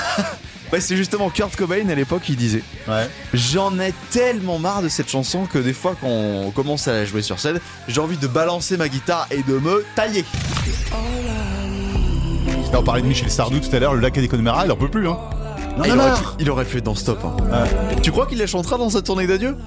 Ouais 0.71 0.79
c'est 0.81 0.95
justement 0.95 1.31
Kurt 1.31 1.55
Cobain 1.55 1.89
à 1.89 1.95
l'époque 1.95 2.29
il 2.29 2.35
disait 2.35 2.61
Ouais. 2.87 3.09
J'en 3.33 3.79
ai 3.79 3.91
tellement 4.11 4.59
marre 4.59 4.83
de 4.83 4.87
cette 4.87 5.09
chanson 5.09 5.47
que 5.51 5.57
des 5.57 5.73
fois 5.73 5.95
quand 5.99 6.05
on 6.07 6.51
commence 6.51 6.87
à 6.87 6.93
la 6.93 7.05
jouer 7.05 7.23
sur 7.23 7.39
scène, 7.39 7.59
j'ai 7.87 7.99
envie 7.99 8.17
de 8.17 8.27
balancer 8.27 8.77
ma 8.77 8.87
guitare 8.87 9.25
et 9.31 9.41
de 9.41 9.57
me 9.57 9.83
tailler. 9.95 10.23
Là, 12.71 12.79
on 12.79 12.83
parlait 12.83 13.01
de 13.01 13.07
Michel 13.07 13.31
Sardou 13.31 13.59
tout 13.59 13.75
à 13.75 13.79
l'heure, 13.79 13.95
le 13.95 13.99
lac 13.99 14.15
à 14.15 14.21
des 14.21 14.27
Connemara, 14.27 14.65
il 14.65 14.71
en 14.71 14.75
peut 14.75 14.89
plus, 14.91 15.09
hein. 15.09 15.17
Ah, 15.81 15.87
il, 15.87 15.97
aurait 15.97 16.13
pu, 16.13 16.21
il 16.39 16.49
aurait 16.51 16.65
pu 16.65 16.77
être 16.77 16.83
dans 16.83 16.93
Stop. 16.93 17.19
hein. 17.25 17.63
Tu 18.03 18.11
crois 18.11 18.27
qu'il 18.27 18.37
la 18.37 18.45
chantera 18.45 18.77
dans 18.77 18.91
sa 18.91 19.01
tournée 19.01 19.25
d'adieu? 19.25 19.57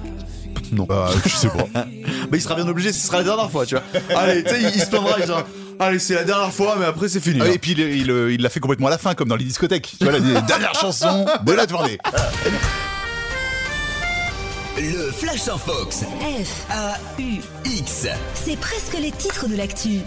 Non. 0.73 0.85
Bah, 0.85 1.09
je 1.25 1.29
sais 1.29 1.49
pas. 1.49 1.67
Bah 2.23 2.37
il 2.37 2.41
sera 2.41 2.55
bien 2.55 2.67
obligé, 2.67 2.93
ce 2.93 3.05
sera 3.05 3.17
la 3.17 3.23
dernière 3.25 3.51
fois, 3.51 3.65
tu 3.65 3.75
vois. 3.75 3.83
Allez, 4.17 4.43
tu 4.43 4.49
sais, 4.49 4.61
il, 4.61 4.69
il 4.75 4.81
se 4.81 4.87
plaindra, 4.89 5.17
il 5.19 5.25
dira 5.25 5.45
Allez, 5.79 5.99
c'est 5.99 6.15
la 6.15 6.23
dernière 6.23 6.53
fois, 6.53 6.77
mais 6.79 6.85
après 6.85 7.09
c'est 7.09 7.19
fini. 7.19 7.39
Ah, 7.41 7.45
hein. 7.45 7.51
et 7.53 7.57
puis 7.59 7.71
il 7.71 7.79
il, 7.79 8.07
il 8.09 8.41
l'a 8.41 8.49
fait 8.49 8.59
complètement 8.59 8.87
à 8.87 8.91
la 8.91 8.97
fin, 8.97 9.13
comme 9.13 9.27
dans 9.27 9.35
les 9.35 9.43
discothèques. 9.43 9.93
Tu 9.99 10.05
vois, 10.05 10.17
la 10.17 10.41
dernière 10.41 10.73
chanson 10.73 11.25
de 11.45 11.51
la 11.51 11.67
tournée. 11.67 11.97
Le 14.77 15.11
Flash 15.11 15.47
en 15.49 15.57
Fox. 15.57 15.99
F, 15.99 16.71
A-U-X. 16.71 18.07
c'est 18.33 18.57
presque 18.57 18.97
les 18.99 19.11
titres 19.11 19.47
de 19.47 19.55
l'actu. 19.55 19.99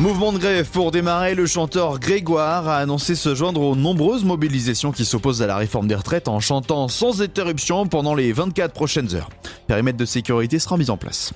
Mouvement 0.00 0.32
de 0.32 0.38
grève 0.38 0.66
pour 0.70 0.92
démarrer, 0.92 1.34
le 1.34 1.44
chanteur 1.44 1.98
Grégoire 1.98 2.66
a 2.66 2.78
annoncé 2.78 3.14
se 3.14 3.34
joindre 3.34 3.60
aux 3.60 3.76
nombreuses 3.76 4.24
mobilisations 4.24 4.92
qui 4.92 5.04
s'opposent 5.04 5.42
à 5.42 5.46
la 5.46 5.58
réforme 5.58 5.88
des 5.88 5.94
retraites 5.94 6.26
en 6.26 6.40
chantant 6.40 6.88
sans 6.88 7.20
interruption 7.20 7.86
pendant 7.86 8.14
les 8.14 8.32
24 8.32 8.72
prochaines 8.72 9.14
heures. 9.14 9.28
Périmètre 9.66 9.98
de 9.98 10.06
sécurité 10.06 10.58
sera 10.58 10.78
mis 10.78 10.88
en 10.88 10.96
place. 10.96 11.34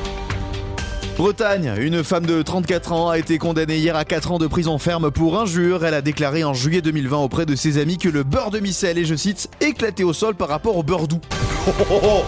Bretagne, 1.18 1.74
une 1.76 2.02
femme 2.02 2.24
de 2.24 2.40
34 2.40 2.92
ans 2.92 3.10
a 3.10 3.18
été 3.18 3.36
condamnée 3.36 3.76
hier 3.76 3.94
à 3.94 4.06
4 4.06 4.32
ans 4.32 4.38
de 4.38 4.46
prison 4.46 4.78
ferme 4.78 5.10
pour 5.10 5.38
injure. 5.38 5.84
Elle 5.84 5.92
a 5.92 6.00
déclaré 6.00 6.44
en 6.44 6.54
juillet 6.54 6.80
2020 6.80 7.18
auprès 7.18 7.44
de 7.44 7.54
ses 7.56 7.76
amis 7.76 7.98
que 7.98 8.08
le 8.08 8.22
beurre 8.22 8.52
de 8.52 8.60
micelle 8.60 8.96
est, 8.96 9.04
je 9.04 9.16
cite, 9.16 9.50
éclaté 9.60 10.02
au 10.02 10.14
sol 10.14 10.34
par 10.34 10.48
rapport 10.48 10.78
au 10.78 10.82
beurre 10.82 11.08
doux. 11.08 11.20
Oh, 11.68 11.72
oh, 11.90 12.00
oh. 12.02 12.22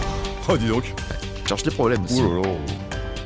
Oh, 0.47 0.57
dis 0.57 0.67
donc. 0.67 0.93
Cherche 1.47 1.65
les 1.65 1.71
problèmes. 1.71 2.03
aussi. 2.03 2.21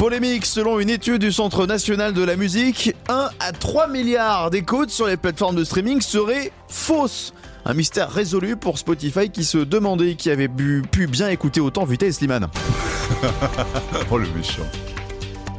Polémique, 0.06 0.48
selon 0.48 0.80
une 0.80 0.90
étude 0.90 1.22
du 1.22 1.32
Centre 1.32 1.68
national 1.68 2.12
de 2.14 2.24
la 2.24 2.36
musique, 2.36 2.96
1 3.08 3.30
à 3.40 3.52
3 3.52 3.88
milliards 3.88 4.50
d'écoutes 4.50 4.90
sur 4.90 5.06
les 5.06 5.16
plateformes 5.16 5.56
de 5.56 5.64
streaming 5.64 6.02
seraient 6.02 6.52
fausses. 6.68 7.36
Un 7.66 7.76
mystère 7.76 8.10
résolu 8.10 8.58
pour 8.58 8.80
Spotify 8.80 9.30
qui 9.30 9.44
se 9.44 9.60
demandait 9.60 10.16
qui 10.16 10.32
avait 10.32 10.48
bu- 10.48 10.82
pu 10.92 11.06
bien 11.06 11.30
écouter 11.30 11.62
autant 11.62 11.86
Vita 11.86 12.08
et 12.08 12.12
Slimane. 12.12 12.48
Oh, 14.10 14.18
le 14.18 14.28
méchant. 14.36 14.64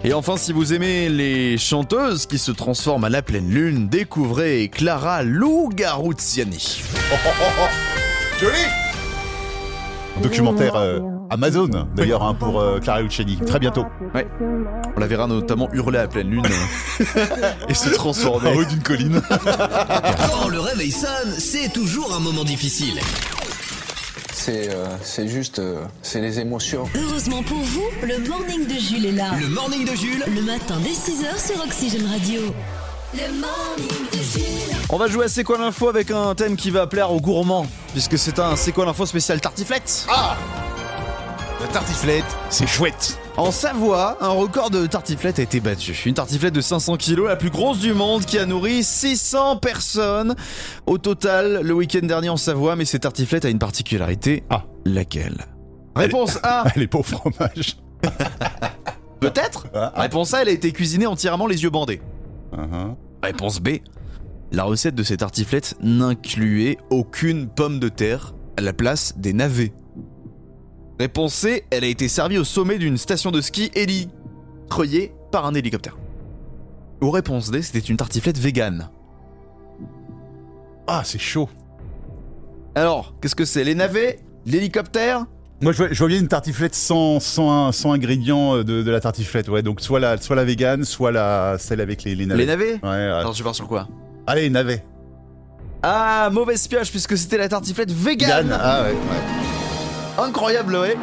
Et 0.02 0.12
enfin, 0.12 0.36
si 0.36 0.52
vous 0.52 0.72
aimez 0.72 1.08
les 1.08 1.56
chanteuses 1.56 2.26
qui 2.26 2.38
se 2.38 2.50
transforment 2.50 3.04
à 3.04 3.10
la 3.10 3.22
pleine 3.22 3.48
lune, 3.48 3.86
découvrez 3.88 4.68
Clara 4.74 5.22
Lougarouziani. 5.22 6.82
Joli 8.40 8.58
Documentaire 10.20 10.74
euh, 10.74 10.98
Amazon, 11.32 11.86
d'ailleurs, 11.96 12.22
hein, 12.22 12.34
pour 12.34 12.60
euh, 12.60 12.78
Clara 12.78 13.00
Luciani. 13.00 13.38
Très 13.46 13.58
bientôt. 13.58 13.86
Ouais. 14.14 14.28
On 14.94 15.00
la 15.00 15.06
verra 15.06 15.26
notamment 15.26 15.70
hurler 15.72 15.98
à 15.98 16.06
pleine 16.06 16.28
lune 16.28 16.44
euh, 16.44 17.26
et 17.70 17.74
se 17.74 17.88
En 17.88 17.92
transformer. 17.92 18.54
haut 18.54 18.64
d'une 18.66 18.82
colline. 18.82 19.22
Quand 19.30 20.48
le 20.48 20.60
réveil 20.60 20.90
sonne, 20.90 21.32
c'est 21.38 21.72
toujours 21.72 22.14
un 22.14 22.20
moment 22.20 22.44
difficile. 22.44 23.00
C'est 24.34 24.68
euh, 24.74 24.84
c'est 25.02 25.26
juste, 25.26 25.58
euh, 25.58 25.82
c'est 26.02 26.20
les 26.20 26.38
émotions. 26.38 26.84
Heureusement 26.94 27.42
pour 27.42 27.58
vous, 27.60 27.84
le 28.02 28.18
morning 28.28 28.66
de 28.66 28.74
Jules 28.78 29.06
est 29.06 29.12
là. 29.12 29.30
Le 29.40 29.48
morning 29.48 29.86
de 29.90 29.96
Jules, 29.96 30.24
Le 30.26 30.42
matin 30.42 30.74
dès 30.82 30.90
6h 30.90 31.52
sur 31.54 31.64
Oxygène 31.64 32.08
Radio. 32.08 32.42
Le 33.14 33.28
morning 33.40 34.06
de 34.12 34.18
Jules. 34.18 34.76
On 34.90 34.98
va 34.98 35.06
jouer 35.06 35.24
à 35.24 35.28
C'est 35.28 35.44
quoi 35.44 35.56
l'info 35.56 35.88
avec 35.88 36.10
un 36.10 36.34
thème 36.34 36.56
qui 36.56 36.70
va 36.70 36.86
plaire 36.86 37.10
aux 37.10 37.20
gourmands, 37.20 37.66
puisque 37.92 38.18
c'est 38.18 38.38
un 38.38 38.54
C'est 38.56 38.72
quoi 38.72 38.84
l'info 38.84 39.06
spécial 39.06 39.40
tartiflette. 39.40 40.06
La 41.62 41.68
tartiflette, 41.68 42.24
c'est 42.50 42.66
chouette. 42.66 43.20
En 43.36 43.52
Savoie, 43.52 44.18
un 44.20 44.30
record 44.30 44.70
de 44.70 44.84
tartiflette 44.84 45.38
a 45.38 45.42
été 45.42 45.60
battu. 45.60 45.92
Une 46.06 46.14
tartiflette 46.14 46.52
de 46.52 46.60
500 46.60 46.96
kilos, 46.96 47.28
la 47.28 47.36
plus 47.36 47.50
grosse 47.50 47.78
du 47.78 47.94
monde, 47.94 48.24
qui 48.24 48.36
a 48.40 48.46
nourri 48.46 48.82
600 48.82 49.58
personnes 49.58 50.34
au 50.86 50.98
total 50.98 51.60
le 51.62 51.72
week-end 51.72 52.04
dernier 52.04 52.30
en 52.30 52.36
Savoie. 52.36 52.74
Mais 52.74 52.84
cette 52.84 53.02
tartiflette 53.02 53.44
a 53.44 53.48
une 53.48 53.60
particularité. 53.60 54.42
Ah. 54.50 54.64
Laquelle 54.84 55.46
Réponse 55.94 56.40
A, 56.42 56.64
Elle 56.74 56.82
est 56.82 56.94
au 56.96 57.04
fromage. 57.04 57.76
peut-être. 59.20 59.68
Ah, 59.72 59.92
ah. 59.94 60.00
Réponse 60.02 60.34
A, 60.34 60.42
elle 60.42 60.48
a 60.48 60.52
été 60.52 60.72
cuisinée 60.72 61.06
entièrement 61.06 61.46
les 61.46 61.62
yeux 61.62 61.70
bandés. 61.70 62.02
Uh-huh. 62.52 62.96
Réponse 63.22 63.60
B, 63.60 63.78
la 64.50 64.64
recette 64.64 64.96
de 64.96 65.04
cette 65.04 65.20
tartiflette 65.20 65.76
n'incluait 65.80 66.78
aucune 66.90 67.48
pomme 67.48 67.78
de 67.78 67.88
terre 67.88 68.34
à 68.56 68.62
la 68.62 68.72
place 68.72 69.14
des 69.16 69.32
navets. 69.32 69.72
Réponse 70.98 71.34
C, 71.34 71.64
elle 71.70 71.84
a 71.84 71.88
été 71.88 72.08
servie 72.08 72.38
au 72.38 72.44
sommet 72.44 72.78
d'une 72.78 72.96
station 72.96 73.30
de 73.30 73.40
ski 73.40 73.70
hélicroyée 73.74 75.12
par 75.30 75.46
un 75.46 75.54
hélicoptère. 75.54 75.96
Ou 77.00 77.10
réponse 77.10 77.50
D, 77.50 77.62
c'était 77.62 77.80
une 77.80 77.96
tartiflette 77.96 78.38
végane. 78.38 78.88
Ah, 80.86 81.02
c'est 81.04 81.18
chaud. 81.18 81.48
Alors, 82.74 83.14
qu'est-ce 83.20 83.34
que 83.34 83.44
c'est 83.44 83.64
Les 83.64 83.74
navets 83.74 84.20
L'hélicoptère? 84.46 85.26
Moi, 85.60 85.72
je 85.72 85.78
vois, 85.78 85.88
je 85.92 85.98
vois 85.98 86.08
bien 86.08 86.18
une 86.18 86.28
tartiflette 86.28 86.74
sans, 86.74 87.20
sans, 87.20 87.70
sans 87.70 87.92
ingrédients 87.92 88.56
euh, 88.56 88.64
de, 88.64 88.82
de 88.82 88.90
la 88.90 89.00
tartiflette. 89.00 89.48
Ouais, 89.48 89.62
donc 89.62 89.80
soit 89.80 90.00
la, 90.00 90.16
soit 90.18 90.34
la 90.34 90.44
vegan, 90.44 90.84
soit 90.84 91.12
la, 91.12 91.56
celle 91.58 91.80
avec 91.80 92.02
les, 92.02 92.14
les 92.16 92.26
navets. 92.26 92.40
Les 92.40 92.46
navets? 92.46 92.72
Ouais, 92.82 92.88
ouais. 92.88 92.88
Alors, 92.88 93.32
tu 93.34 93.42
pars 93.44 93.54
sur 93.54 93.68
quoi 93.68 93.88
Allez, 94.26 94.50
navets. 94.50 94.84
Ah, 95.82 96.30
mauvaise 96.32 96.66
pioche, 96.66 96.90
puisque 96.90 97.16
c'était 97.16 97.38
la 97.38 97.48
tartiflette 97.48 97.92
végane 97.92 98.46
Vegan. 98.46 98.58
Ah 98.60 98.82
ouais, 98.82 98.90
ouais. 98.90 99.51
Incroyable, 100.18 100.76
ouais. 100.76 100.96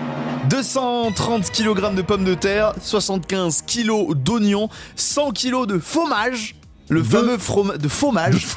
230 0.50 1.52
kg 1.52 1.94
de 1.96 2.02
pommes 2.02 2.24
de 2.24 2.34
terre, 2.36 2.74
75 2.82 3.64
kg 3.64 4.14
d'oignons, 4.16 4.70
100 4.96 5.32
kg 5.34 5.66
de 5.66 5.80
fromage. 5.80 6.56
Le 6.90 7.02
De- 7.02 7.08
fameux 7.08 7.38
fromage 7.38 7.78
de 7.78 7.88
fromage. 7.88 8.48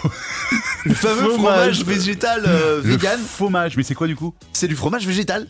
le 0.84 0.94
fameux 0.94 1.16
Fromage. 1.32 1.34
fromage 1.34 1.84
végétal 1.84 2.44
euh, 2.46 2.76
Le 2.82 2.92
vegan. 2.92 3.20
fromage, 3.20 3.76
mais 3.76 3.82
c'est 3.82 3.94
quoi 3.94 4.06
du 4.06 4.16
coup? 4.16 4.34
C'est 4.54 4.68
du 4.68 4.76
fromage 4.76 5.06
végétal 5.06 5.46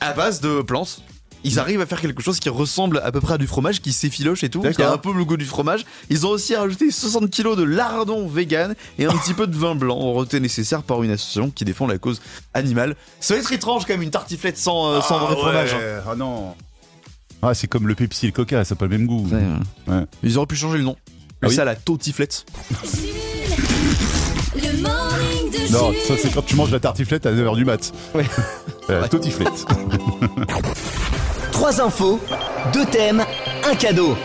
à 0.00 0.12
base 0.12 0.40
de 0.40 0.60
plantes 0.62 1.02
ils 1.44 1.58
arrivent 1.58 1.80
à 1.80 1.86
faire 1.86 2.00
quelque 2.00 2.22
chose 2.22 2.40
qui 2.40 2.48
ressemble 2.48 3.00
à 3.04 3.12
peu 3.12 3.20
près 3.20 3.34
à 3.34 3.38
du 3.38 3.46
fromage, 3.46 3.80
qui 3.80 3.92
s'effiloche 3.92 4.44
et 4.44 4.50
tout, 4.50 4.62
qui 4.62 4.82
a 4.82 4.92
un 4.92 4.98
peu 4.98 5.12
le 5.12 5.24
goût 5.24 5.36
du 5.36 5.44
fromage. 5.44 5.84
Ils 6.10 6.26
ont 6.26 6.30
aussi 6.30 6.54
rajouté 6.54 6.90
60 6.90 7.30
kg 7.30 7.56
de 7.56 7.62
lardon 7.62 8.26
vegan 8.26 8.74
et 8.98 9.06
un 9.06 9.16
petit 9.16 9.34
peu 9.34 9.46
de 9.46 9.56
vin 9.56 9.74
blanc, 9.74 9.98
reté 10.12 10.40
nécessaire 10.40 10.82
par 10.82 11.02
une 11.02 11.10
association 11.10 11.50
qui 11.50 11.64
défend 11.64 11.86
la 11.86 11.98
cause 11.98 12.20
animale. 12.54 12.96
Ça 13.20 13.34
va 13.34 13.40
être 13.40 13.52
étrange 13.52 13.84
quand 13.86 13.94
même, 13.94 14.02
une 14.02 14.10
tartiflette 14.10 14.58
sans, 14.58 14.92
euh, 14.92 14.98
vrai 14.98 15.06
ah 15.10 15.36
fromage. 15.36 15.74
Hein. 15.74 16.02
Ah 16.10 16.14
non 16.16 16.54
Ah, 17.42 17.54
c'est 17.54 17.66
comme 17.66 17.86
le 17.86 17.94
Pepsi 17.94 18.26
et 18.26 18.28
le 18.28 18.32
Coca, 18.32 18.64
ça 18.64 18.74
n'a 18.74 18.78
pas 18.78 18.86
le 18.86 18.96
même 18.98 19.06
goût. 19.06 19.28
Ils 20.22 20.38
auraient 20.38 20.46
pu 20.46 20.56
changer 20.56 20.78
le 20.78 20.84
nom. 20.84 20.96
Ah 21.42 21.48
ça, 21.50 21.64
la 21.64 21.76
totiflette. 21.76 22.46
Le 24.56 24.82
morning 24.82 25.50
de 25.52 25.72
non, 25.72 25.92
ça 26.06 26.14
c'est 26.20 26.32
quand 26.32 26.42
tu 26.42 26.56
manges 26.56 26.72
la 26.72 26.80
tartiflette 26.80 27.26
à 27.26 27.32
9h 27.32 27.56
du 27.56 27.64
mat. 27.64 27.92
Ouais. 28.14 28.24
Euh, 28.90 29.06
totiflette. 29.06 29.66
Trois 31.58 31.80
infos, 31.80 32.20
deux 32.72 32.84
thèmes, 32.84 33.24
un 33.68 33.74
cadeau. 33.74 34.16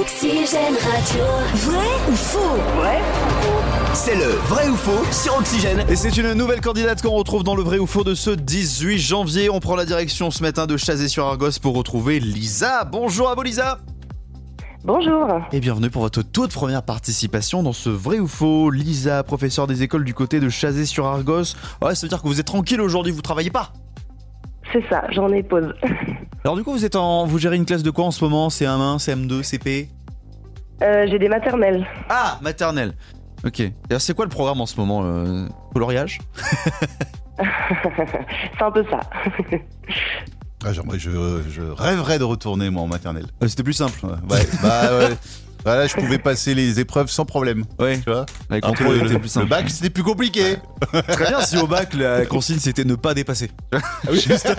Oxygène 0.00 0.72
Radio. 0.72 1.22
Vrai 1.56 1.86
ou 2.08 2.14
faux? 2.14 2.56
Vrai 2.78 3.02
c'est 3.92 4.14
le 4.14 4.30
vrai 4.48 4.68
ou 4.68 4.74
faux 4.74 5.04
sur 5.12 5.36
Oxygène. 5.36 5.84
Et 5.90 5.96
c'est 5.96 6.16
une 6.16 6.32
nouvelle 6.32 6.62
candidate 6.62 7.02
qu'on 7.02 7.10
retrouve 7.10 7.44
dans 7.44 7.54
le 7.54 7.62
vrai 7.62 7.76
ou 7.76 7.86
faux 7.86 8.04
de 8.04 8.14
ce 8.14 8.30
18 8.30 8.98
janvier. 8.98 9.50
On 9.50 9.60
prend 9.60 9.76
la 9.76 9.84
direction 9.84 10.30
ce 10.30 10.42
matin 10.42 10.66
de 10.66 10.78
Chazé-sur-Argos 10.78 11.58
pour 11.60 11.76
retrouver 11.76 12.20
Lisa. 12.20 12.84
Bonjour 12.84 13.28
à 13.28 13.34
vous 13.34 13.42
Lisa. 13.42 13.80
Bonjour. 14.82 15.26
Et 15.52 15.60
bienvenue 15.60 15.90
pour 15.90 16.00
votre 16.00 16.22
toute 16.22 16.54
première 16.54 16.84
participation 16.84 17.62
dans 17.62 17.74
ce 17.74 17.90
vrai 17.90 18.18
ou 18.18 18.28
faux. 18.28 18.70
Lisa, 18.70 19.22
professeure 19.24 19.66
des 19.66 19.82
écoles 19.82 20.04
du 20.04 20.14
côté 20.14 20.40
de 20.40 20.48
Chazé-sur-Argos. 20.48 21.54
Ouais, 21.82 21.94
ça 21.94 22.06
veut 22.06 22.08
dire 22.08 22.22
que 22.22 22.28
vous 22.28 22.40
êtes 22.40 22.46
tranquille 22.46 22.80
aujourd'hui, 22.80 23.12
vous 23.12 23.20
travaillez 23.20 23.50
pas 23.50 23.74
c'est 24.72 24.84
ça, 24.88 25.04
j'en 25.10 25.32
ai 25.32 25.42
pause. 25.42 25.72
Alors 26.44 26.56
du 26.56 26.62
coup, 26.64 26.72
vous 26.72 26.84
êtes 26.84 26.96
en, 26.96 27.26
vous 27.26 27.38
gérez 27.38 27.56
une 27.56 27.64
classe 27.66 27.82
de 27.82 27.90
quoi 27.90 28.04
en 28.04 28.10
ce 28.10 28.22
moment? 28.24 28.48
CM1, 28.48 28.98
CM2, 28.98 29.42
CP 29.42 29.88
Euh, 30.82 31.06
J'ai 31.10 31.18
des 31.18 31.28
maternelles. 31.28 31.86
Ah, 32.08 32.38
maternelle. 32.42 32.94
Ok. 33.44 33.62
Alors, 33.88 34.00
c'est 34.00 34.14
quoi 34.14 34.24
le 34.24 34.30
programme 34.30 34.60
en 34.60 34.66
ce 34.66 34.76
moment 34.76 35.02
euh, 35.04 35.46
Coloriage 35.72 36.18
C'est 37.38 38.62
un 38.64 38.70
peu 38.70 38.84
ça. 38.90 39.00
Ah, 40.64 40.72
j'aimerais- 40.72 40.98
je, 40.98 41.10
je 41.48 41.62
rêverais 41.62 42.18
de 42.18 42.24
retourner 42.24 42.68
moi 42.70 42.82
en 42.82 42.86
maternelle. 42.88 43.26
Euh, 43.42 43.48
C'était 43.48 43.62
plus 43.62 43.72
simple. 43.74 44.04
Ouais, 44.04 44.46
bah 44.62 44.98
ouais. 44.98 45.16
Voilà, 45.64 45.86
je 45.86 45.94
pouvais 45.94 46.18
passer 46.18 46.54
les 46.54 46.80
épreuves 46.80 47.10
sans 47.10 47.24
problème. 47.24 47.64
Ouais. 47.78 47.98
Tu 47.98 48.10
vois 48.10 48.26
Avec 48.48 48.64
contrôle, 48.64 48.94
le, 48.98 49.00
c'était 49.08 49.14
plus 49.18 49.22
le 49.24 49.28
simple. 49.28 49.48
bac, 49.48 49.68
c'était 49.70 49.90
plus 49.90 50.02
compliqué. 50.02 50.56
Très 51.08 51.28
bien, 51.28 51.40
si 51.42 51.56
au 51.58 51.66
bac, 51.66 51.92
la 51.94 52.24
consigne 52.26 52.58
c'était 52.58 52.84
ne 52.84 52.94
pas 52.94 53.14
dépasser. 53.14 53.50
Juste- 54.12 54.52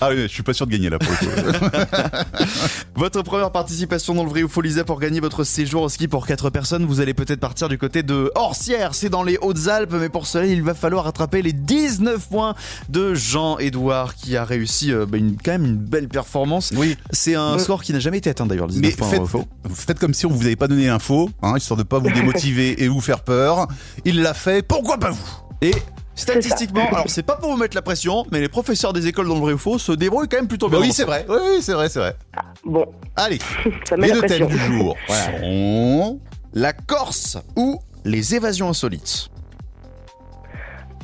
ah 0.00 0.08
oui, 0.10 0.22
je 0.22 0.26
suis 0.26 0.42
pas 0.42 0.52
sûr 0.52 0.66
de 0.66 0.72
gagner 0.72 0.90
là 0.90 0.98
pour 0.98 1.10
le 1.10 1.16
coup. 1.16 2.26
Votre 2.96 3.22
première 3.22 3.50
participation 3.52 4.14
dans 4.14 4.24
le 4.24 4.30
vrai 4.30 4.42
ou 4.42 4.48
faux 4.48 4.60
Lisa 4.62 4.84
pour 4.84 4.98
gagner 5.00 5.20
votre 5.20 5.44
séjour 5.44 5.82
au 5.82 5.88
ski 5.88 6.08
pour 6.08 6.26
4 6.26 6.50
personnes, 6.50 6.86
vous 6.86 7.00
allez 7.00 7.14
peut-être 7.14 7.40
partir 7.40 7.68
du 7.68 7.78
côté 7.78 8.02
de 8.02 8.30
Orsières, 8.34 8.94
c'est 8.94 9.08
dans 9.10 9.22
les 9.22 9.38
Hautes-Alpes, 9.40 9.92
mais 9.92 10.08
pour 10.08 10.26
cela 10.26 10.46
il 10.46 10.62
va 10.62 10.74
falloir 10.74 11.04
rattraper 11.04 11.42
les 11.42 11.52
19 11.52 12.28
points 12.28 12.54
de 12.88 13.14
Jean-Edouard 13.14 14.14
qui 14.14 14.36
a 14.36 14.44
réussi 14.44 14.92
euh, 14.92 15.06
bah, 15.06 15.18
une, 15.18 15.36
quand 15.36 15.52
même 15.52 15.64
une 15.66 15.76
belle 15.76 16.08
performance. 16.08 16.72
Oui. 16.76 16.96
C'est 17.10 17.34
un 17.34 17.58
score 17.58 17.82
qui 17.82 17.92
n'a 17.92 17.98
jamais 18.00 18.18
été 18.18 18.30
atteint 18.30 18.46
d'ailleurs, 18.46 18.66
le 18.66 18.72
19 18.72 18.90
Mais 18.90 18.96
points 18.96 19.08
faites, 19.10 19.20
euh, 19.20 19.26
faux. 19.26 19.44
faites 19.74 19.98
comme 19.98 20.14
si 20.16 20.24
on 20.24 20.30
vous 20.30 20.46
avait 20.46 20.56
pas 20.56 20.66
donné 20.66 20.86
l'info, 20.86 21.28
hein, 21.42 21.54
histoire 21.56 21.76
de 21.76 21.82
pas 21.84 21.98
vous 21.98 22.10
démotiver 22.14 22.82
et 22.82 22.88
vous 22.88 23.00
faire 23.00 23.20
peur. 23.20 23.68
Il 24.04 24.22
l'a 24.22 24.34
fait, 24.34 24.66
pourquoi 24.66 24.98
pas 24.98 25.10
vous? 25.10 25.28
Et 25.60 25.74
statistiquement, 26.14 26.88
alors 26.88 27.04
c'est 27.08 27.22
pas 27.22 27.36
pour 27.36 27.50
vous 27.50 27.58
mettre 27.58 27.76
la 27.76 27.82
pression, 27.82 28.24
mais 28.32 28.40
les 28.40 28.48
professeurs 28.48 28.92
des 28.94 29.06
écoles 29.06 29.28
dans 29.28 29.34
le 29.34 29.40
vrai 29.40 29.52
ou 29.52 29.58
faux 29.58 29.78
se 29.78 29.92
débrouillent 29.92 30.28
quand 30.28 30.38
même 30.38 30.48
plutôt 30.48 30.68
bien. 30.68 30.78
Bah 30.80 30.86
oui, 30.86 30.92
c'est 30.92 31.04
vrai. 31.04 31.26
Oui, 31.28 31.36
oui, 31.40 31.58
c'est 31.60 31.74
vrai, 31.74 31.88
c'est 31.90 31.98
vrai. 31.98 32.16
Bon, 32.64 32.86
Allez, 33.14 33.38
ça 33.88 33.96
met 33.96 34.08
les 34.08 34.14
la 34.14 34.20
deux 34.20 34.26
thèmes 34.26 34.46
du 34.46 34.58
jour 34.58 34.96
sont 35.08 36.20
La 36.54 36.72
Corse 36.72 37.36
ou 37.54 37.78
les 38.04 38.34
évasions 38.34 38.70
insolites? 38.70 39.28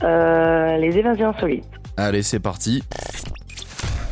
Euh, 0.03 0.77
les 0.79 0.97
évasions 0.97 1.29
insolites. 1.29 1.65
Allez, 1.97 2.23
c'est 2.23 2.41
parti. 2.41 2.83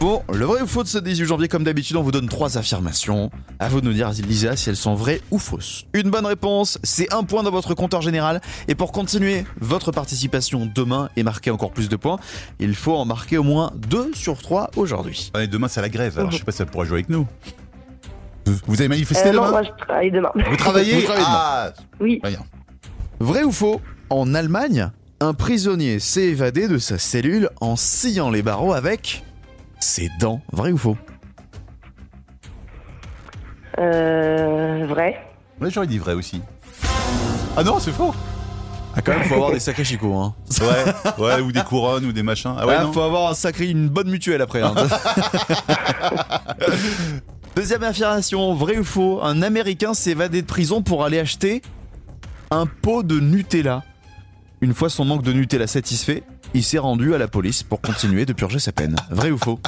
Bon, 0.00 0.22
le 0.32 0.46
vrai 0.46 0.62
ou 0.62 0.66
faux 0.66 0.82
de 0.82 0.88
ce 0.88 0.96
18 0.96 1.26
janvier, 1.26 1.46
comme 1.48 1.62
d'habitude, 1.62 1.94
on 1.96 2.02
vous 2.02 2.10
donne 2.10 2.26
trois 2.26 2.56
affirmations. 2.56 3.30
À 3.58 3.68
vous 3.68 3.82
de 3.82 3.86
nous 3.86 3.92
dire, 3.92 4.08
Lisa, 4.26 4.56
si 4.56 4.70
elles 4.70 4.76
sont 4.76 4.94
vraies 4.94 5.20
ou 5.30 5.38
fausses. 5.38 5.84
Une 5.92 6.08
bonne 6.10 6.24
réponse, 6.24 6.78
c'est 6.82 7.12
un 7.12 7.22
point 7.22 7.42
dans 7.42 7.50
votre 7.50 7.74
compteur 7.74 8.00
général. 8.00 8.40
Et 8.66 8.74
pour 8.74 8.92
continuer 8.92 9.44
votre 9.60 9.92
participation 9.92 10.66
demain 10.74 11.10
et 11.16 11.22
marquer 11.22 11.50
encore 11.50 11.70
plus 11.72 11.90
de 11.90 11.96
points, 11.96 12.18
il 12.60 12.74
faut 12.74 12.96
en 12.96 13.04
marquer 13.04 13.36
au 13.36 13.42
moins 13.42 13.72
2 13.76 14.12
sur 14.14 14.38
3 14.40 14.70
aujourd'hui. 14.76 15.30
Ouais, 15.34 15.46
demain, 15.46 15.68
c'est 15.68 15.82
la 15.82 15.90
grève, 15.90 16.18
alors 16.18 16.30
je 16.30 16.38
sais 16.38 16.44
pas 16.44 16.52
si 16.52 16.58
ça 16.58 16.66
pourra 16.66 16.86
jouer 16.86 17.00
avec 17.00 17.10
nous. 17.10 17.26
Vous 18.66 18.80
avez 18.80 18.88
manifesté 18.88 19.28
Euh, 19.28 19.32
non, 19.32 19.42
demain 19.42 19.50
moi 19.50 19.62
je 19.64 19.84
travaille 19.84 20.10
demain. 20.10 20.32
Vous 20.34 20.56
travaillez 20.56 20.94
Vous 20.94 21.02
travaillez 21.02 21.24
demain. 21.26 21.36
Ah, 21.38 21.72
Oui. 22.00 22.20
Rien. 22.24 22.40
Vrai 23.20 23.42
ou 23.44 23.52
faux 23.52 23.82
En 24.08 24.32
Allemagne, 24.34 24.90
un 25.20 25.34
prisonnier 25.34 25.98
s'est 25.98 26.22
évadé 26.28 26.68
de 26.68 26.78
sa 26.78 26.96
cellule 26.96 27.50
en 27.60 27.76
sciant 27.76 28.30
les 28.30 28.42
barreaux 28.42 28.72
avec 28.72 29.24
ses 29.80 30.08
dents. 30.20 30.40
Vrai 30.52 30.72
ou 30.72 30.78
faux 30.78 30.96
Euh, 33.78 34.84
vrai. 34.88 35.20
Ouais, 35.60 35.70
j'aurais 35.70 35.86
dit 35.86 35.98
vrai 35.98 36.14
aussi. 36.14 36.42
Ah 37.56 37.62
non, 37.64 37.78
c'est 37.78 37.92
faux 37.92 38.14
Ah 38.96 39.00
quand 39.02 39.12
même, 39.12 39.24
faut 39.24 39.34
avoir 39.34 39.52
des 39.52 39.60
sacrés 39.60 39.84
chicots. 39.84 40.14
Hein. 40.14 40.34
Ouais, 40.60 41.24
ouais, 41.24 41.40
ou 41.40 41.52
des 41.52 41.62
couronnes 41.62 42.04
ou 42.04 42.12
des 42.12 42.22
machins. 42.22 42.54
Ah 42.58 42.66
ouais, 42.66 42.76
Ah, 42.78 42.84
non 42.84 42.92
faut 42.92 43.00
avoir 43.02 43.30
un 43.30 43.34
sacré, 43.34 43.68
une 43.68 43.88
bonne 43.88 44.08
mutuelle 44.10 44.42
après. 44.42 44.62
hein. 44.62 44.74
Deuxième 47.56 47.82
affirmation, 47.82 48.54
vrai 48.54 48.78
ou 48.78 48.84
faux 48.84 49.20
Un 49.22 49.42
Américain 49.42 49.94
s'est 49.94 50.10
évadé 50.12 50.42
de 50.42 50.46
prison 50.46 50.82
pour 50.82 51.04
aller 51.04 51.18
acheter 51.18 51.62
un 52.50 52.66
pot 52.66 53.02
de 53.02 53.18
Nutella. 53.20 53.82
Une 54.62 54.74
fois 54.74 54.90
son 54.90 55.04
manque 55.04 55.22
de 55.22 55.32
Nutella 55.32 55.66
satisfait, 55.66 56.22
il 56.54 56.62
s'est 56.62 56.78
rendu 56.78 57.14
à 57.14 57.18
la 57.18 57.28
police 57.28 57.62
pour 57.62 57.80
continuer 57.80 58.26
de 58.26 58.32
purger 58.32 58.58
sa 58.58 58.72
peine. 58.72 58.96
Vrai 59.10 59.30
ou 59.30 59.38
faux? 59.38 59.58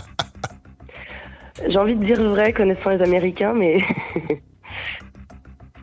J'ai 1.69 1.79
envie 1.79 1.95
de 1.95 2.05
dire 2.05 2.23
vrai 2.23 2.53
connaissant 2.53 2.91
les 2.91 3.03
Américains, 3.03 3.55
mais 3.55 3.79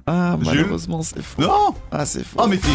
Ah, 0.06 0.38
malheureusement, 0.44 1.02
c'est 1.04 1.22
faux. 1.22 1.42
Non 1.42 1.74
Ah, 1.92 2.06
c'est 2.06 2.24
faux. 2.24 2.40
Oh, 2.44 2.48
mais 2.48 2.58
t'es. 2.58 2.68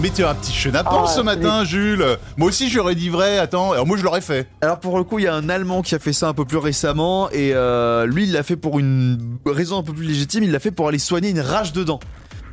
Mais 0.00 0.10
t'es 0.10 0.22
un 0.24 0.34
petit 0.34 0.52
chenapan 0.52 1.04
Ah, 1.04 1.08
ce 1.08 1.20
matin, 1.20 1.64
Jules 1.64 2.04
Moi 2.36 2.48
aussi, 2.48 2.68
j'aurais 2.68 2.94
dit 2.94 3.08
vrai, 3.08 3.38
attends. 3.38 3.72
Alors, 3.72 3.86
moi, 3.86 3.96
je 3.96 4.04
l'aurais 4.04 4.20
fait. 4.20 4.48
Alors 4.60 4.78
pour 4.78 4.96
le 4.98 5.02
coup, 5.04 5.18
il 5.18 5.24
y 5.24 5.28
a 5.28 5.34
un 5.34 5.48
Allemand 5.48 5.82
qui 5.82 5.94
a 5.96 5.98
fait 5.98 6.12
ça 6.12 6.28
un 6.28 6.34
peu 6.34 6.44
plus 6.44 6.56
récemment 6.58 7.30
et 7.30 7.50
euh, 7.54 8.06
lui, 8.06 8.24
il 8.24 8.32
l'a 8.32 8.42
fait 8.44 8.56
pour 8.56 8.78
une 8.78 9.38
raison 9.46 9.78
un 9.78 9.82
peu 9.82 9.92
plus 9.92 10.06
légitime. 10.06 10.44
Il 10.44 10.52
l'a 10.52 10.60
fait 10.60 10.70
pour 10.70 10.86
aller 10.88 10.98
soigner 10.98 11.30
une 11.30 11.40
rage 11.40 11.72
de 11.72 11.82
dents. 11.82 12.00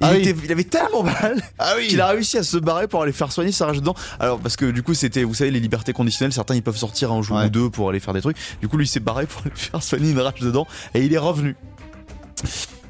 Il, 0.02 0.08
Ah 0.08 0.12
oui. 0.14 0.20
était- 0.28 0.36
il 0.44 0.52
avait 0.52 0.64
tellement 0.66 1.04
mal 1.04 1.42
Ah 1.58 1.74
oui 1.78 1.88
qu'il 1.88 2.02
a 2.02 2.08
réussi 2.08 2.38
à 2.38 2.44
se 2.44 2.58
barrer 2.58 2.88
pour 2.88 3.02
aller 3.02 3.12
faire 3.14 3.32
soigner 3.32 3.52
sa 3.52 3.66
rage 3.68 3.78
de 3.80 3.84
dents. 3.86 3.96
Alors 4.20 4.40
parce 4.40 4.56
que 4.58 4.66
du 4.72 4.84
coup, 4.84 4.94
c'était, 4.94 5.24
vous 5.24 5.34
savez, 5.34 5.52
les 5.52 5.60
libertés 5.60 5.94
conditionnelles. 5.94 6.34
Certains, 6.34 6.56
ils 6.56 6.64
peuvent 6.64 6.76
sortir 6.78 7.12
un 7.12 7.22
jour 7.22 7.38
Ouais. 7.38 7.46
ou 7.46 7.50
deux 7.50 7.70
pour 7.70 7.90
aller 7.90 8.00
faire 8.00 8.14
des 8.14 8.22
trucs. 8.22 8.38
Du 8.62 8.68
coup, 8.68 8.78
lui, 8.78 8.88
s'est 8.88 9.00
barré 9.00 9.26
pour 9.26 9.42
aller 9.42 9.52
faire 9.56 9.82
soigner 9.82 10.12
une 10.12 10.20
rage 10.20 10.40
de 10.42 10.52
dents 10.52 10.68
et 10.94 11.02
il 11.06 11.14
est 11.14 11.18
revenu. 11.18 11.56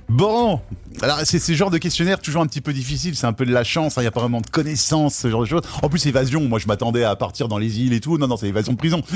Bon 0.08 0.62
Alors, 1.02 1.20
c'est 1.24 1.40
ce 1.40 1.52
genre 1.54 1.72
de 1.72 1.80
questionnaire 1.80 2.20
toujours 2.20 2.42
un 2.44 2.46
petit 2.48 2.62
peu 2.62 2.74
difficile. 2.74 3.16
C'est 3.16 3.26
un 3.26 3.34
peu 3.34 3.44
de 3.46 3.52
la 3.52 3.64
chance, 3.64 3.96
il 3.98 4.02
n'y 4.02 4.06
a 4.08 4.12
pas 4.12 4.20
vraiment 4.20 4.40
de 4.40 4.48
connaissances, 4.48 5.16
ce 5.16 5.30
genre 5.32 5.42
de 5.42 5.48
choses. 5.48 5.64
En 5.82 5.90
plus, 5.90 6.06
évasion, 6.06 6.42
moi, 6.42 6.60
je 6.60 6.68
m'attendais 6.68 7.04
à 7.04 7.16
partir 7.16 7.48
dans 7.48 7.58
les 7.58 7.80
îles 7.80 7.92
et 7.94 8.00
tout. 8.00 8.18
Non, 8.20 8.28
non, 8.28 8.38
c'est 8.38 8.48
évasion 8.48 8.74
de 8.74 8.78
prison. 8.78 9.02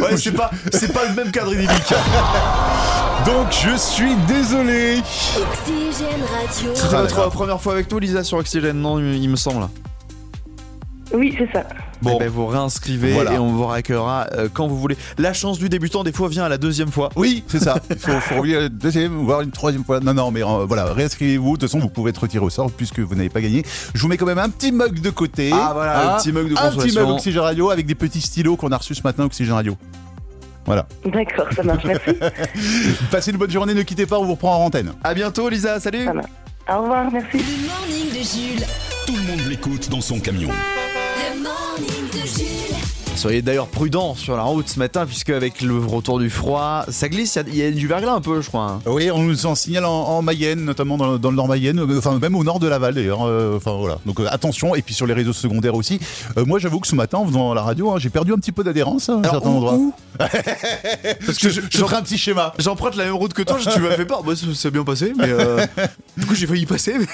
Ouais, 0.00 0.16
c'est 0.16 0.32
pas, 0.32 0.50
le 1.08 1.14
même 1.14 1.30
cadre 1.32 1.52
idyllique. 1.52 1.94
Donc, 3.24 3.48
je 3.50 3.76
suis 3.76 4.14
désolé 4.28 4.98
Oxygène 4.98 6.20
Radio. 6.22 6.70
C'était 6.74 6.88
Ah, 6.94 7.00
votre 7.02 7.14
d'accord. 7.16 7.32
première 7.32 7.60
fois 7.60 7.72
avec 7.74 7.90
nous, 7.90 7.98
Lisa, 7.98 8.22
sur 8.22 8.38
Oxygène, 8.38 8.80
non, 8.80 8.98
il 8.98 9.28
me 9.28 9.36
semble. 9.36 9.66
oui, 11.14 11.34
c'est 11.38 11.50
ça. 11.52 11.64
Bon, 12.02 12.12
Bon. 12.12 12.18
ben, 12.18 12.28
vous 12.28 12.46
réinscrivez 12.46 13.14
Voilà. 13.14 13.32
et 13.34 13.38
on 13.38 13.52
vous 13.52 13.64
raccueillera 13.64 14.26
euh, 14.34 14.48
quand 14.52 14.66
vous 14.68 14.78
voulez. 14.78 14.96
La 15.18 15.32
chance 15.32 15.58
du 15.58 15.68
débutant, 15.70 16.04
des 16.04 16.12
fois, 16.12 16.28
vient 16.28 16.44
à 16.44 16.48
la 16.48 16.58
deuxième 16.58 16.92
fois. 16.92 17.08
Oui, 17.16 17.42
c'est 17.48 17.58
ça. 17.58 17.78
Il 17.90 17.96
faut, 17.98 18.12
faut 18.20 18.36
revenir 18.36 18.60
une 18.60 18.68
deuxième, 18.68 19.16
voire 19.24 19.40
une 19.40 19.50
troisième 19.50 19.82
fois. 19.82 19.98
Non, 20.00 20.12
non, 20.12 20.30
mais 20.30 20.44
euh, 20.44 20.66
voilà, 20.66 20.92
réinscrivez-vous. 20.92 21.56
De 21.56 21.60
toute 21.62 21.70
façon, 21.70 21.78
vous 21.80 21.88
pouvez 21.88 22.10
être 22.10 22.18
retiré 22.18 22.44
au 22.44 22.50
sort 22.50 22.70
puisque 22.70 23.00
vous 23.00 23.14
n'avez 23.14 23.30
pas 23.30 23.40
gagné. 23.40 23.64
Je 23.94 24.02
vous 24.02 24.08
mets 24.08 24.18
quand 24.18 24.26
même 24.26 24.38
un 24.38 24.50
petit 24.50 24.72
mug 24.72 25.00
de 25.00 25.10
côté. 25.10 25.50
Ah, 25.54 25.70
voilà, 25.74 26.14
un 26.16 26.18
petit 26.18 26.32
mug 26.32 26.48
de 26.50 26.52
Un 26.52 26.68
petit 26.68 26.74
consolation. 26.76 27.06
mug 27.06 27.14
Oxygène 27.16 27.40
Radio 27.42 27.70
avec 27.70 27.86
des 27.86 27.94
petits 27.94 28.20
stylos 28.20 28.56
qu'on 28.56 28.70
a 28.70 28.76
reçus 28.76 28.94
ce 28.94 29.02
matin 29.02 29.24
Oxygène 29.24 29.54
Radio. 29.54 29.76
Voilà. 30.66 30.86
D'accord, 31.04 31.46
ça 31.54 31.62
marche. 31.62 31.84
Merci. 31.84 32.10
Passez 33.10 33.30
une 33.30 33.36
bonne 33.36 33.50
journée, 33.50 33.72
ne 33.74 33.82
quittez 33.82 34.06
pas, 34.06 34.18
on 34.18 34.24
vous 34.24 34.32
reprend 34.32 34.56
en 34.56 34.66
antenne. 34.66 34.92
À 35.02 35.14
bientôt, 35.14 35.48
Lisa. 35.48 35.78
Salut. 35.80 36.08
Au 36.68 36.82
revoir, 36.82 37.10
merci. 37.12 37.38
Le 37.38 37.66
morning 37.68 38.10
de 38.10 38.24
Jules. 38.24 38.66
Tout 39.06 39.14
le 39.16 39.22
monde 39.22 39.48
l'écoute 39.48 39.88
dans 39.88 40.00
son 40.00 40.18
camion. 40.18 40.48
Le 40.48 41.42
morning 41.42 42.10
de 42.12 42.26
Jules. 42.26 42.95
Soyez 43.16 43.40
d'ailleurs 43.42 43.66
prudents 43.68 44.14
sur 44.14 44.36
la 44.36 44.42
route 44.42 44.68
ce 44.68 44.78
matin, 44.78 45.06
puisque 45.06 45.30
avec 45.30 45.62
le 45.62 45.78
retour 45.78 46.18
du 46.18 46.28
froid, 46.30 46.84
ça 46.90 47.08
glisse. 47.08 47.38
Il 47.48 47.56
y, 47.56 47.62
a- 47.62 47.66
il 47.68 47.72
y 47.74 47.76
a 47.76 47.80
du 47.80 47.86
verglas 47.88 48.12
un 48.12 48.20
peu, 48.20 48.42
je 48.42 48.48
crois. 48.48 48.64
hein. 48.72 48.80
Oui, 48.86 49.10
on 49.10 49.22
nous 49.22 49.46
en 49.46 49.54
signale 49.54 49.86
en, 49.86 49.90
en 49.90 50.22
Mayenne, 50.22 50.64
notamment 50.64 50.96
dans, 50.98 51.16
dans 51.18 51.30
le 51.30 51.36
nord 51.36 51.48
Mayenne, 51.48 51.78
euh, 51.80 51.98
enfin 51.98 52.18
même 52.18 52.36
au 52.36 52.44
nord 52.44 52.60
de 52.60 52.68
Laval 52.68 52.94
d'ailleurs. 52.94 53.26
euh, 53.26 53.56
Enfin 53.56 53.72
voilà. 53.72 53.98
Donc 54.04 54.20
euh, 54.20 54.26
attention, 54.30 54.74
et 54.74 54.82
puis 54.82 54.94
sur 54.94 55.06
les 55.06 55.14
réseaux 55.14 55.32
secondaires 55.32 55.74
aussi. 55.74 55.98
Euh, 56.36 56.44
moi, 56.44 56.58
j'avoue 56.58 56.78
que 56.78 56.86
ce 56.86 56.94
matin, 56.94 57.18
en 57.18 57.26
faisant 57.26 57.54
la 57.54 57.62
radio, 57.62 57.90
hein, 57.90 57.96
j'ai 57.98 58.10
perdu 58.10 58.32
un 58.32 58.36
petit 58.36 58.52
peu 58.52 58.62
d'adhérence 58.62 59.08
hein, 59.08 59.22
à 59.24 59.30
certains 59.30 59.48
où- 59.48 59.56
endroits. 59.56 59.74
où 59.74 59.94
Parce 60.18 61.38
que 61.38 61.48
je, 61.48 61.60
je 61.70 61.78
ferai 61.78 61.96
un 61.96 62.02
petit 62.02 62.18
schéma. 62.18 62.52
J'emprunte 62.58 62.96
la 62.96 63.04
même 63.04 63.14
route 63.14 63.32
que 63.32 63.42
toi, 63.42 63.58
tu 63.60 63.80
m'as 63.80 63.90
fait 63.92 64.04
peur. 64.06 64.22
Bah, 64.24 64.34
ça 64.36 64.46
s'est 64.54 64.70
bien 64.70 64.84
passé, 64.84 65.12
mais 65.16 65.28
du 66.18 66.26
coup, 66.26 66.34
j'ai 66.34 66.46
failli 66.46 66.62
y 66.62 66.66
passer. 66.66 66.94
mais- 66.98 67.06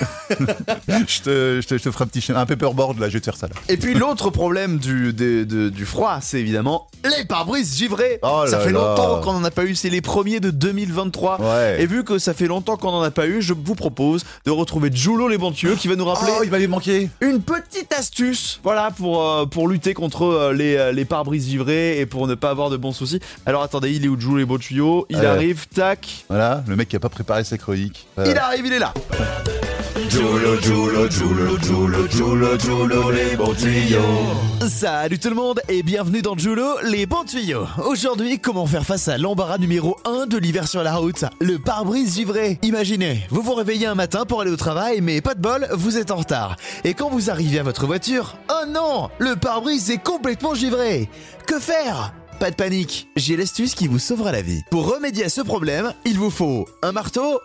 Je 1.08 1.20
te, 1.22 1.60
je, 1.62 1.66
te, 1.66 1.74
te 1.76 1.90
ferai 1.90 2.04
un 2.04 2.06
petit 2.06 2.20
schéma, 2.20 2.40
un 2.40 2.46
paperboard 2.46 2.98
là, 2.98 3.08
je 3.08 3.14
vais 3.14 3.20
te 3.20 3.24
faire 3.24 3.36
ça 3.36 3.46
là. 3.46 3.54
Et 3.68 3.76
puis, 3.76 3.94
l'autre 3.94 4.30
problème 4.30 4.78
du, 4.78 5.12
de- 5.12 5.44
de- 5.44 5.68
du 5.68 5.84
froid, 5.92 6.18
c'est 6.20 6.40
évidemment 6.40 6.88
les 7.18 7.24
pare-brises 7.24 7.76
givrés. 7.76 8.20
Oh 8.22 8.44
ça 8.46 8.60
fait 8.60 8.70
longtemps 8.70 9.20
qu'on 9.20 9.32
en 9.34 9.42
a 9.44 9.50
pas 9.50 9.64
eu. 9.64 9.74
C'est 9.74 9.90
les 9.90 10.00
premiers 10.00 10.38
de 10.38 10.50
2023. 10.50 11.40
Ouais. 11.40 11.82
Et 11.82 11.86
vu 11.86 12.04
que 12.04 12.18
ça 12.18 12.32
fait 12.32 12.46
longtemps 12.46 12.76
qu'on 12.76 12.90
en 12.90 13.02
a 13.02 13.10
pas 13.10 13.26
eu, 13.26 13.42
je 13.42 13.54
vous 13.54 13.74
propose 13.74 14.24
de 14.46 14.50
retrouver 14.52 14.88
Julo 14.92 15.26
les 15.28 15.36
bons 15.36 15.50
tuyaux 15.50 15.74
qui 15.74 15.88
va 15.88 15.96
nous 15.96 16.04
rappeler 16.04 16.30
Oh, 16.38 16.42
il 16.44 16.50
m'avait 16.50 16.68
manqué. 16.68 17.10
une 17.20 17.42
petite 17.42 17.92
astuce, 17.92 18.60
voilà, 18.62 18.90
pour, 18.92 19.20
euh, 19.26 19.46
pour 19.46 19.66
lutter 19.68 19.94
contre 19.94 20.22
euh, 20.22 20.52
les, 20.52 20.76
euh, 20.76 20.92
les 20.92 21.04
pare-brises 21.04 21.48
givrés 21.48 21.98
et 21.98 22.06
pour 22.06 22.28
ne 22.28 22.36
pas 22.36 22.50
avoir 22.50 22.70
de 22.70 22.76
bons 22.76 22.92
soucis. 22.92 23.18
Alors 23.46 23.62
attendez, 23.62 23.90
il 23.90 24.04
est 24.04 24.08
où 24.08 24.18
Julo 24.18 24.36
les 24.36 24.44
bons 24.44 24.58
tuyaux 24.58 25.04
Il 25.10 25.16
Ouais. 25.18 25.26
arrive, 25.26 25.66
tac. 25.74 26.24
Voilà, 26.28 26.62
le 26.68 26.76
mec 26.76 26.88
qui 26.88 26.94
a 26.96 27.00
pas 27.00 27.08
préparé 27.08 27.42
sa 27.42 27.58
chronique. 27.58 28.06
Voilà. 28.16 28.30
Il 28.30 28.38
arrive, 28.38 28.66
il 28.66 28.72
est 28.74 28.78
là. 28.78 28.94
Julo, 29.94 30.58
Julo, 30.62 31.10
Julo, 31.10 31.58
Julo, 31.60 32.08
Julo, 32.08 32.58
Julo, 32.58 33.10
les 33.10 33.36
bons 33.36 33.52
tuyaux. 33.52 34.66
Salut 34.66 35.18
tout 35.18 35.28
le 35.28 35.34
monde 35.34 35.60
et 35.68 35.82
bienvenue 35.82 36.22
dans 36.22 36.36
Julo, 36.36 36.78
les 36.82 37.04
bons 37.04 37.24
tuyaux. 37.24 37.66
Aujourd'hui, 37.84 38.38
comment 38.38 38.66
faire 38.66 38.86
face 38.86 39.08
à 39.08 39.18
l'embarras 39.18 39.58
numéro 39.58 39.98
1 40.06 40.26
de 40.28 40.38
l'hiver 40.38 40.66
sur 40.66 40.82
la 40.82 40.96
route, 40.96 41.26
le 41.42 41.58
pare-brise 41.58 42.14
givré. 42.14 42.58
Imaginez, 42.62 43.26
vous 43.28 43.42
vous 43.42 43.52
réveillez 43.52 43.86
un 43.86 43.94
matin 43.94 44.24
pour 44.24 44.40
aller 44.40 44.50
au 44.50 44.56
travail, 44.56 45.02
mais 45.02 45.20
pas 45.20 45.34
de 45.34 45.42
bol, 45.42 45.68
vous 45.72 45.98
êtes 45.98 46.10
en 46.10 46.16
retard. 46.16 46.56
Et 46.84 46.94
quand 46.94 47.10
vous 47.10 47.28
arrivez 47.28 47.58
à 47.58 47.62
votre 47.62 47.86
voiture, 47.86 48.38
oh 48.50 48.66
non, 48.66 49.10
le 49.18 49.36
pare-brise 49.36 49.90
est 49.90 50.02
complètement 50.02 50.54
givré. 50.54 51.10
Que 51.46 51.60
faire? 51.60 52.14
Pas 52.40 52.50
de 52.50 52.56
panique, 52.56 53.08
j'ai 53.14 53.36
l'astuce 53.36 53.74
qui 53.74 53.88
vous 53.88 53.98
sauvera 53.98 54.32
la 54.32 54.40
vie. 54.40 54.62
Pour 54.70 54.90
remédier 54.90 55.24
à 55.24 55.28
ce 55.28 55.42
problème, 55.42 55.92
il 56.06 56.18
vous 56.18 56.30
faut 56.30 56.66
un 56.82 56.92
marteau 56.92 57.40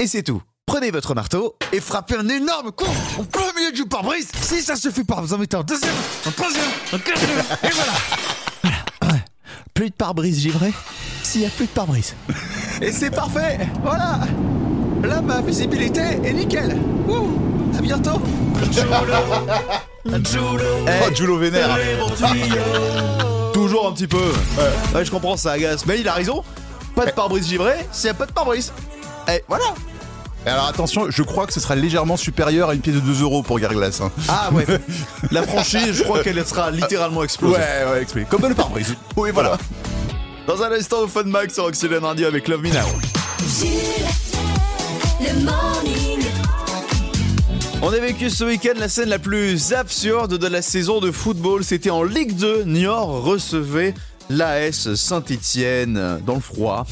et 0.00 0.08
c'est 0.08 0.24
tout. 0.24 0.42
Prenez 0.68 0.90
votre 0.90 1.14
marteau 1.14 1.56
et 1.72 1.80
frappez 1.80 2.14
un 2.14 2.28
énorme 2.28 2.72
coup 2.72 2.84
en 3.18 3.24
plein 3.24 3.50
milieu 3.56 3.72
du 3.72 3.86
pare-brise. 3.86 4.28
Si 4.38 4.60
ça 4.60 4.76
se 4.76 4.90
fait 4.90 5.02
pas, 5.02 5.18
vous 5.22 5.32
en 5.32 5.38
mettez 5.38 5.56
un 5.56 5.62
deuxième, 5.62 5.94
un 6.26 6.30
troisième, 6.30 6.68
un 6.92 6.98
quatrième, 6.98 7.38
et 7.38 7.70
voilà. 7.70 7.92
Voilà. 8.62 8.76
Ouais. 9.14 9.24
Plus 9.72 9.88
de 9.88 9.94
pare-brise 9.94 10.38
givré 10.38 10.74
s'il 11.22 11.40
y 11.40 11.46
a 11.46 11.48
plus 11.48 11.64
de 11.64 11.70
pare-brise. 11.70 12.14
Et 12.82 12.92
c'est 12.92 13.10
parfait, 13.10 13.60
voilà. 13.82 14.20
Là, 15.02 15.22
ma 15.22 15.40
visibilité 15.40 16.02
est 16.22 16.34
nickel. 16.34 16.76
Ouh, 17.08 17.30
à 17.74 17.80
bientôt. 17.80 18.20
Oh, 20.06 21.14
Julo 21.14 21.38
vénère. 21.38 21.78
Toujours 23.54 23.88
un 23.88 23.92
petit 23.92 24.06
peu. 24.06 24.32
Ouais. 24.92 25.02
je 25.02 25.10
comprends, 25.10 25.38
ça 25.38 25.52
agace. 25.52 25.86
Mais 25.86 26.00
il 26.00 26.08
a 26.08 26.12
raison. 26.12 26.44
Pas 26.94 27.06
de 27.06 27.12
pare-brise 27.12 27.48
givré 27.48 27.86
s'il 27.90 28.08
y 28.08 28.10
a 28.10 28.14
pas 28.14 28.26
de 28.26 28.32
pare-brise. 28.32 28.70
Et 29.32 29.42
voilà. 29.48 29.64
Et 30.46 30.48
Alors 30.50 30.66
attention, 30.66 31.10
je 31.10 31.22
crois 31.22 31.46
que 31.46 31.52
ce 31.52 31.60
sera 31.60 31.74
légèrement 31.74 32.16
supérieur 32.16 32.70
à 32.70 32.74
une 32.74 32.80
pièce 32.80 32.94
de 32.94 33.00
2 33.00 33.22
euros 33.22 33.42
pour 33.42 33.58
Garglass. 33.58 34.00
Hein. 34.00 34.10
Ah 34.28 34.50
ouais. 34.52 34.64
La 35.30 35.42
franchise, 35.42 35.92
je 35.92 36.02
crois 36.04 36.22
qu'elle 36.22 36.44
sera 36.46 36.70
littéralement 36.70 37.22
explosée. 37.24 37.56
Ouais, 37.56 37.90
ouais, 37.90 38.02
expliqué. 38.02 38.26
Comme 38.30 38.48
le 38.48 38.54
pare-brise. 38.54 38.94
Oui, 39.16 39.30
voilà. 39.32 39.58
Dans 40.46 40.62
un 40.62 40.72
instant, 40.72 41.00
au 41.02 41.08
Fun 41.08 41.24
Max 41.24 41.54
sur 41.54 41.64
Oxygène 41.64 42.04
Radio 42.04 42.26
avec 42.26 42.48
Love 42.48 42.62
Me 42.62 42.70
Now. 42.70 42.78
Jules. 43.60 43.68
Le 45.20 45.44
morning. 45.44 46.24
On 47.82 47.92
a 47.92 47.98
vécu 47.98 48.30
ce 48.30 48.44
week-end 48.44 48.74
la 48.76 48.88
scène 48.88 49.08
la 49.08 49.18
plus 49.18 49.72
absurde 49.72 50.38
de 50.38 50.46
la 50.46 50.62
saison 50.62 51.00
de 51.00 51.10
football. 51.10 51.64
C'était 51.64 51.90
en 51.90 52.02
Ligue 52.02 52.34
2. 52.34 52.64
Niort 52.64 53.22
recevait 53.22 53.94
l'AS 54.30 54.94
Saint-Etienne 54.94 56.20
dans 56.24 56.34
le 56.34 56.40
froid. 56.40 56.86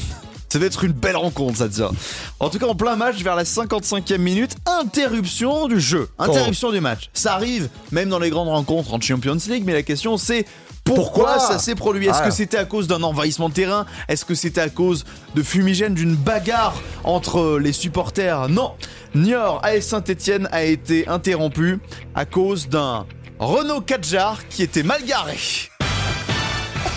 Ça 0.57 0.61
va 0.61 0.65
être 0.65 0.83
une 0.85 0.91
belle 0.91 1.15
rencontre, 1.15 1.59
ça 1.59 1.69
tient. 1.69 1.91
En 2.39 2.49
tout 2.49 2.57
cas, 2.57 2.65
en 2.65 2.73
plein 2.73 2.95
match, 2.95 3.17
vers 3.17 3.35
la 3.35 3.43
55e 3.43 4.17
minute, 4.17 4.55
interruption 4.65 5.67
du 5.67 5.79
jeu, 5.79 6.09
interruption 6.17 6.71
du 6.71 6.79
match. 6.81 7.11
Ça 7.13 7.35
arrive 7.35 7.69
même 7.91 8.09
dans 8.09 8.17
les 8.17 8.31
grandes 8.31 8.47
rencontres 8.47 8.91
en 8.91 8.99
Champions 8.99 9.37
League, 9.47 9.61
mais 9.67 9.73
la 9.73 9.83
question 9.83 10.17
c'est 10.17 10.47
Pourquoi, 10.83 11.03
Pourquoi 11.35 11.39
ça 11.39 11.59
s'est 11.59 11.75
produit? 11.75 12.07
Est-ce 12.07 12.21
Ah. 12.23 12.25
que 12.25 12.31
c'était 12.33 12.57
à 12.57 12.65
cause 12.65 12.87
d'un 12.87 13.03
envahissement 13.03 13.49
de 13.49 13.53
terrain? 13.53 13.85
Est-ce 14.07 14.25
que 14.25 14.33
c'était 14.33 14.61
à 14.61 14.69
cause 14.69 15.05
de 15.35 15.43
fumigène, 15.43 15.93
d'une 15.93 16.15
bagarre 16.15 16.73
entre 17.03 17.59
les 17.59 17.71
supporters? 17.73 18.49
Non. 18.49 18.71
Niort 19.13 19.61
AS 19.63 19.81
Saint-Etienne 19.81 20.49
a 20.51 20.63
été 20.63 21.07
interrompu 21.07 21.77
à 22.15 22.25
cause 22.25 22.67
d'un 22.67 23.05
Renault 23.37 23.81
4 23.81 24.47
qui 24.49 24.63
était 24.63 24.81
mal 24.81 25.03
garé. 25.05 25.37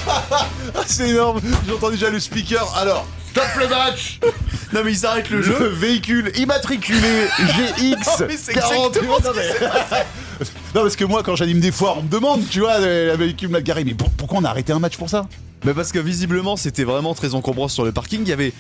Ah, 0.09 0.46
c'est 0.87 1.11
énorme. 1.11 1.40
J'entends 1.68 1.90
déjà 1.90 2.09
le 2.11 2.18
speaker. 2.18 2.75
Alors, 2.77 3.07
stop 3.31 3.45
le 3.59 3.69
match. 3.69 4.19
Non 4.73 4.83
mais 4.85 4.93
ils 4.93 5.05
arrêtent 5.05 5.31
le 5.31 5.38
Le 5.38 5.43
jeu. 5.43 5.66
véhicule 5.66 6.31
immatriculé 6.37 7.01
GX 7.40 7.81
Non, 8.21 8.27
mais 8.29 8.37
c'est 8.37 8.53
41. 8.55 8.87
exactement 8.87 9.16
ce 9.19 9.25
Non, 9.27 9.33
mais- 9.35 9.99
Non, 10.77 10.83
parce 10.83 10.95
que 10.95 11.05
moi, 11.05 11.25
quand 11.25 11.35
j'anime 11.35 11.59
des 11.59 11.73
foires, 11.73 11.99
on 11.99 12.03
me 12.05 12.09
demande, 12.09 12.49
tu 12.49 12.61
vois, 12.61 12.79
le 12.79 13.16
véhicule 13.16 13.49
mal 13.49 13.64
garé. 13.64 13.83
Mais 13.83 13.95
pour- 13.95 14.11
pourquoi 14.11 14.38
on 14.38 14.45
a 14.45 14.49
arrêté 14.51 14.73
un 14.73 14.79
match 14.79 14.97
pour 14.97 15.11
ça? 15.11 15.27
Mais 15.64 15.75
parce 15.75 15.90
que 15.90 15.99
visiblement 15.99 16.57
c'était 16.57 16.85
vraiment 16.85 17.14
très 17.14 17.35
encombrant 17.35 17.66
sur 17.66 17.85
le 17.85 17.90
parking. 17.90 18.21
Il 18.23 18.29
y 18.29 18.33
avait 18.33 18.53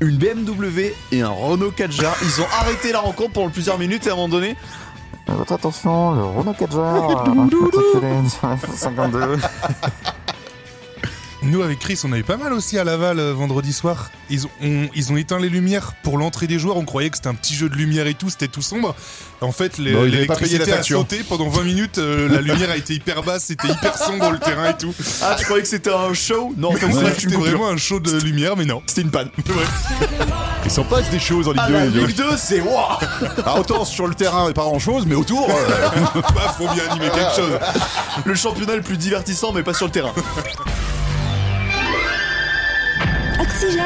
une 0.00 0.18
BMW 0.18 0.92
et 1.12 1.22
un 1.22 1.30
Renault 1.30 1.70
4 1.70 1.92
Ils 2.22 2.40
ont 2.42 2.46
arrêté 2.60 2.92
la 2.92 3.00
rencontre 3.00 3.32
pendant 3.32 3.48
plusieurs 3.48 3.78
minutes 3.78 4.06
et 4.06 4.10
à 4.10 4.12
un 4.12 4.16
moment 4.16 4.28
donné. 4.28 4.54
Votre 5.28 5.54
attention, 5.54 6.12
le 6.14 6.24
Renault 6.24 6.52
4 6.58 6.72
52. 8.76 9.38
Nous, 11.42 11.62
avec 11.62 11.78
Chris, 11.78 12.00
on 12.04 12.12
avait 12.12 12.24
pas 12.24 12.36
mal 12.36 12.52
aussi 12.52 12.78
à 12.78 12.84
Laval 12.84 13.20
euh, 13.20 13.32
vendredi 13.32 13.72
soir. 13.72 14.10
Ils 14.28 14.46
ont, 14.46 14.50
on- 14.60 14.88
ils 14.94 15.12
ont 15.12 15.16
éteint 15.16 15.38
les 15.38 15.48
lumières 15.48 15.92
pour 16.02 16.18
l'entrée 16.18 16.48
des 16.48 16.58
joueurs. 16.58 16.76
On 16.76 16.84
croyait 16.84 17.10
que 17.10 17.16
c'était 17.16 17.28
un 17.28 17.34
petit 17.34 17.54
jeu 17.54 17.68
de 17.68 17.76
lumière 17.76 18.08
et 18.08 18.14
tout, 18.14 18.28
c'était 18.28 18.48
tout 18.48 18.60
sombre. 18.60 18.96
En 19.40 19.52
fait, 19.52 19.78
les- 19.78 19.92
pas 19.92 20.00
payé 20.00 20.10
la 20.10 20.16
l'électricité 20.18 20.62
a 20.72 20.76
facture. 20.76 20.98
sauté 20.98 21.22
pendant 21.28 21.48
20 21.48 21.62
minutes. 21.62 21.98
euh, 21.98 22.28
la 22.28 22.40
lumière 22.40 22.70
a 22.70 22.76
été 22.76 22.92
hyper 22.94 23.22
basse, 23.22 23.44
c'était 23.44 23.68
hyper 23.68 23.96
sombre 23.96 24.32
le 24.32 24.38
terrain 24.40 24.70
et 24.70 24.76
tout. 24.76 24.92
Ah, 25.22 25.36
tu 25.38 25.44
croyais 25.44 25.62
que 25.62 25.68
c'était 25.68 25.92
un 25.92 26.12
show? 26.12 26.52
Non, 26.56 26.72
c'était 26.72 27.36
vraiment 27.36 27.68
un 27.68 27.76
show 27.76 28.00
de 28.00 28.18
lumière, 28.18 28.56
mais 28.56 28.64
non. 28.64 28.82
C'était 28.86 29.02
une 29.02 29.12
panne. 29.12 29.30
Il 30.64 30.70
s'en 30.72 30.82
passe 30.84 31.08
des 31.10 31.20
choses 31.20 31.46
en 31.46 31.52
Ligue 31.52 31.62
Ah, 31.64 31.68
2. 31.68 31.72
la 31.74 31.86
les 31.86 32.00
gars. 32.00 32.06
Ligue 32.08 32.16
2, 32.16 32.24
c'est 32.36 32.60
waouh 32.60 32.98
Ah, 33.46 33.58
autant 33.60 33.84
sur 33.84 34.08
le 34.08 34.14
terrain, 34.14 34.50
pas 34.52 34.62
grand 34.62 34.80
chose, 34.80 35.04
mais 35.06 35.14
autour. 35.14 35.48
euh, 35.48 36.10
Bah, 36.34 36.54
faut 36.58 36.68
bien 36.74 36.82
animer 36.90 37.08
quelque 37.10 37.36
chose. 37.36 37.58
Le 38.24 38.34
championnat 38.34 38.74
le 38.74 38.82
plus 38.82 38.96
divertissant, 38.98 39.52
mais 39.52 39.62
pas 39.62 39.72
sur 39.72 39.86
le 39.86 39.92
terrain. 39.92 40.12
Oxygène, 43.60 43.82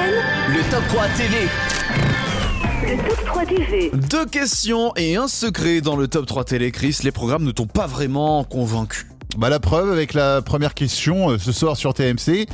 Le 0.51 0.71
top 0.71 0.83
3 0.89 1.09
TV. 1.17 1.37
Le 2.83 3.09
top 3.09 3.25
3 3.25 3.47
TV. 3.47 3.91
Deux 4.11 4.27
questions 4.27 4.93
et 4.97 5.17
un 5.17 5.29
secret 5.29 5.81
dans 5.81 5.97
le 5.97 6.09
top 6.09 6.27
3 6.27 6.45
télé, 6.45 6.71
Chris. 6.71 6.99
Les 7.05 7.11
programmes 7.11 7.45
ne 7.45 7.53
t'ont 7.53 7.67
pas 7.67 7.87
vraiment 7.87 8.45
convaincu. 8.45 9.07
Bah 9.39 9.49
la 9.49 9.61
preuve 9.61 9.91
avec 9.91 10.13
la 10.13 10.43
première 10.43 10.75
question 10.75 11.31
euh, 11.31 11.39
ce 11.39 11.53
soir 11.53 11.79
sur 11.79 11.95
TMC. 11.95 12.49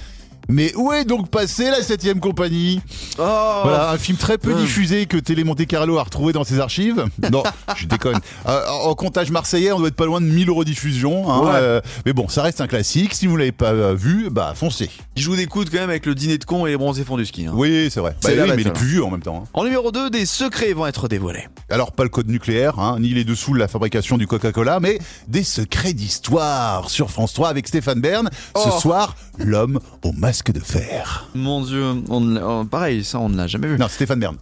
Mais 0.51 0.75
où 0.77 0.93
est 0.93 1.05
donc 1.05 1.29
passée 1.31 1.71
la 1.71 1.81
7ème 1.81 2.21
compagnie 2.21 2.81
Oh 3.19 3.61
Voilà, 3.65 3.91
un 3.91 3.99
film 3.99 4.17
très 4.17 4.39
peu 4.39 4.53
Hum. 4.55 4.61
diffusé 4.61 5.05
que 5.07 5.19
Télé 5.19 5.45
Monte 5.45 5.67
Carlo 5.67 5.99
a 5.99 6.03
retrouvé 6.03 6.33
dans 6.33 6.45
ses 6.45 6.59
archives. 6.59 7.05
Non, 7.31 7.43
je 7.77 7.87
déconne. 7.87 8.19
Euh, 8.47 8.67
en 8.85 8.95
comptage 8.95 9.31
marseillais, 9.31 9.73
on 9.73 9.79
doit 9.79 9.89
être 9.89 9.95
pas 9.97 10.07
loin 10.07 10.21
de 10.23 10.27
1000 10.27 10.49
euros 10.49 10.65
diffusion. 10.65 11.31
hein, 11.31 11.41
Ouais. 11.43 11.51
euh, 11.55 11.81
mais 12.07 12.13
bon, 12.15 12.29
ça 12.29 12.43
reste 12.43 12.61
un 12.63 12.67
classique. 12.67 13.15
Si 13.15 13.27
vous 13.27 13.37
l'avez 13.37 13.53
pas 13.53 13.73
euh, 13.73 13.95
vu, 13.95 14.31
bah 14.31 14.53
foncez. 14.55 14.89
Il 15.17 15.23
joue 15.23 15.37
des 15.37 15.47
coudes 15.47 15.69
quand 15.71 15.79
même 15.79 15.91
avec 15.91 16.07
le 16.07 16.15
dîner 16.15 16.39
de 16.39 16.45
con 16.45 16.67
et 16.67 16.71
les 16.71 16.77
bronzés 16.79 17.05
fonds 17.05 17.17
du 17.19 17.27
ski. 17.27 17.47
hein. 17.47 17.53
Oui, 17.55 17.89
c'est 17.91 18.01
vrai. 18.01 18.17
Bah 18.23 18.31
oui, 18.33 18.51
mais 18.57 18.63
il 18.63 18.67
est 18.69 18.73
plus 18.73 18.87
vieux 18.87 19.05
en 19.05 19.11
même 19.11 19.21
temps. 19.23 19.43
hein. 19.45 19.49
En 19.53 19.65
numéro 19.65 19.93
2, 19.93 20.09
des 20.09 20.25
secrets 20.25 20.73
vont 20.73 20.87
être 20.87 21.09
dévoilés. 21.09 21.47
Alors 21.69 21.93
pas 21.93 22.05
le 22.05 22.09
code 22.09 22.29
nucléaire, 22.29 22.97
ni 22.99 23.11
les 23.11 23.25
dessous 23.25 23.53
de 23.53 23.59
la 23.59 23.69
fabrication 23.69 24.17
du 24.17 24.27
Coca-Cola, 24.27 24.81
mais 24.81 24.99
des 25.27 25.43
secrets 25.45 25.93
d'histoire 25.93 26.89
sur 26.89 27.11
France 27.11 27.35
3 27.35 27.49
avec 27.51 27.69
Stéphane 27.69 28.01
Bern. 28.01 28.31
Ce 28.57 28.69
Oh. 28.69 28.81
soir, 28.81 29.15
l'homme 29.39 29.81
au 30.05 30.13
masque 30.13 30.38
de 30.47 30.61
fer. 30.61 31.29
Mon 31.35 31.63
dieu, 31.63 31.85
on 32.09 32.37
oh, 32.37 32.65
pareil, 32.65 33.05
ça 33.05 33.19
on 33.19 33.29
ne 33.29 33.37
l'a 33.37 33.47
jamais 33.47 33.69
vu. 33.69 33.79
Non, 33.79 33.89
Stéphane 33.89 34.21
Bern. 34.21 34.37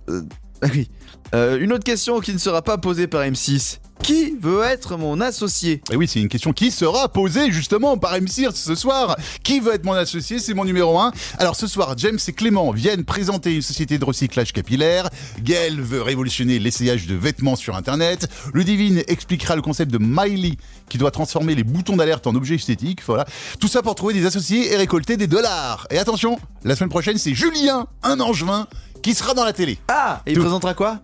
Ah 0.62 0.66
oui. 0.72 0.88
Euh, 1.34 1.58
une 1.58 1.72
autre 1.72 1.84
question 1.84 2.20
qui 2.20 2.32
ne 2.32 2.38
sera 2.38 2.62
pas 2.62 2.78
posée 2.78 3.06
par 3.06 3.22
M6. 3.22 3.78
Qui 4.06 4.36
veut 4.40 4.62
être 4.62 4.96
mon 4.96 5.20
associé? 5.20 5.82
Et 5.90 5.96
oui, 5.96 6.06
c'est 6.06 6.20
une 6.20 6.28
question 6.28 6.52
qui 6.52 6.70
sera 6.70 7.08
posée 7.08 7.50
justement 7.50 7.98
par 7.98 8.14
M6 8.14 8.54
ce 8.54 8.76
soir. 8.76 9.16
Qui 9.42 9.58
veut 9.58 9.74
être 9.74 9.84
mon 9.84 9.94
associé? 9.94 10.38
C'est 10.38 10.54
mon 10.54 10.64
numéro 10.64 10.96
1. 11.00 11.10
Alors 11.38 11.56
ce 11.56 11.66
soir, 11.66 11.94
James 11.96 12.20
et 12.28 12.32
Clément 12.32 12.70
viennent 12.70 13.04
présenter 13.04 13.52
une 13.56 13.62
société 13.62 13.98
de 13.98 14.04
recyclage 14.04 14.52
capillaire. 14.52 15.10
Gaël 15.42 15.80
veut 15.80 16.02
révolutionner 16.02 16.60
l'essayage 16.60 17.08
de 17.08 17.16
vêtements 17.16 17.56
sur 17.56 17.74
Internet. 17.74 18.28
Ludivine 18.54 19.02
expliquera 19.08 19.56
le 19.56 19.62
concept 19.62 19.90
de 19.90 19.98
Miley 20.00 20.54
qui 20.88 20.98
doit 20.98 21.10
transformer 21.10 21.56
les 21.56 21.64
boutons 21.64 21.96
d'alerte 21.96 22.28
en 22.28 22.36
objets 22.36 22.54
esthétiques. 22.54 23.00
Voilà. 23.04 23.24
Tout 23.58 23.66
ça 23.66 23.82
pour 23.82 23.96
trouver 23.96 24.14
des 24.14 24.24
associés 24.24 24.72
et 24.72 24.76
récolter 24.76 25.16
des 25.16 25.26
dollars. 25.26 25.88
Et 25.90 25.98
attention, 25.98 26.38
la 26.62 26.76
semaine 26.76 26.90
prochaine, 26.90 27.18
c'est 27.18 27.34
Julien, 27.34 27.88
un 28.04 28.20
angevin, 28.20 28.68
qui 29.02 29.14
sera 29.14 29.34
dans 29.34 29.44
la 29.44 29.52
télé. 29.52 29.78
Ah 29.88 30.22
Et 30.26 30.30
il 30.30 30.36
Tout. 30.36 30.42
présentera 30.42 30.74
quoi? 30.74 31.00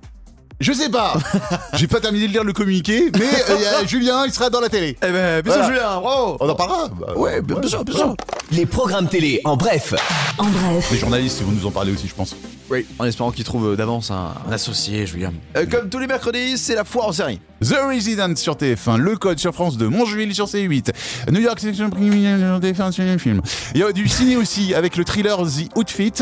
Je 0.60 0.72
sais 0.72 0.88
pas. 0.88 1.14
J'ai 1.74 1.86
pas 1.86 2.00
terminé 2.00 2.26
de 2.28 2.32
lire 2.32 2.44
le 2.44 2.52
communiqué, 2.52 3.10
mais 3.18 3.24
euh, 3.50 3.56
il 3.56 3.62
y 3.62 3.66
a 3.66 3.84
Julien, 3.86 4.24
il 4.26 4.32
sera 4.32 4.48
dans 4.50 4.60
la 4.60 4.68
télé. 4.68 4.96
Eh 5.02 5.10
ben, 5.10 5.42
bisous 5.42 5.56
Voilà. 5.56 5.68
Julien, 5.74 6.00
bravo 6.00 6.36
On 6.40 6.48
en 6.48 6.54
parlera 6.54 6.88
Bah, 6.88 7.14
Ouais, 7.16 7.40
bien 7.40 7.60
sûr, 7.68 7.84
bien 7.84 7.96
sûr. 7.96 8.14
Les 8.52 8.66
programmes 8.66 9.08
télé 9.08 9.40
en 9.44 9.56
bref. 9.56 9.94
en 10.38 10.44
bref, 10.44 10.90
Les 10.92 10.98
journalistes, 10.98 11.38
ils 11.40 11.46
vont 11.46 11.52
nous 11.52 11.66
en 11.66 11.70
parler 11.70 11.92
aussi, 11.92 12.06
je 12.06 12.14
pense. 12.14 12.36
Oui, 12.70 12.86
en 12.98 13.04
espérant 13.04 13.30
qu'il 13.30 13.44
trouve 13.44 13.76
d'avance 13.76 14.10
un, 14.10 14.34
un 14.48 14.52
associé, 14.52 15.06
Julien. 15.06 15.32
Euh, 15.56 15.66
comme 15.70 15.88
tous 15.88 15.98
les 15.98 16.06
mercredis, 16.06 16.56
c'est 16.58 16.74
la 16.74 16.84
foire 16.84 17.08
en 17.08 17.12
série. 17.12 17.40
The 17.62 17.76
Resident 17.88 18.34
sur 18.34 18.56
TF1, 18.56 18.96
Le 18.96 19.16
Code 19.16 19.38
sur 19.38 19.54
France 19.54 19.76
2, 19.78 19.88
Montjuïc 19.88 20.34
sur 20.34 20.46
C8, 20.46 20.90
New 21.30 21.40
York 21.40 21.60
Section 21.60 21.90
Criminelle 21.90 22.40
sur 22.40 22.58
TF1 22.58 22.90
sur 22.90 23.04
les 23.04 23.18
films. 23.18 23.40
Il 23.74 23.80
y 23.80 23.84
a 23.84 23.92
du 23.92 24.08
ciné 24.08 24.34
aussi 24.36 24.74
avec 24.74 24.96
le 24.96 25.04
thriller 25.04 25.38
The 25.38 25.68
Outfit, 25.76 26.12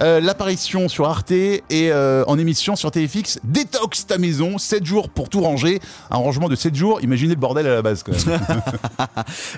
euh, 0.00 0.20
l'apparition 0.20 0.88
sur 0.88 1.06
Arte 1.06 1.32
et 1.32 1.60
euh, 1.72 2.24
en 2.28 2.38
émission 2.38 2.76
sur 2.76 2.90
TFX, 2.90 3.40
Détox 3.44 4.06
ta 4.06 4.16
maison, 4.16 4.56
7 4.56 4.86
jours 4.86 5.10
pour 5.10 5.28
tout 5.28 5.42
ranger. 5.42 5.80
Un 6.10 6.16
rangement 6.16 6.48
de 6.48 6.56
7 6.56 6.74
jours, 6.74 7.00
imaginez 7.02 7.34
le 7.34 7.40
bordel 7.40 7.66
à 7.66 7.74
la 7.74 7.82
base 7.82 8.02
quand 8.02 8.26
même. 8.26 8.40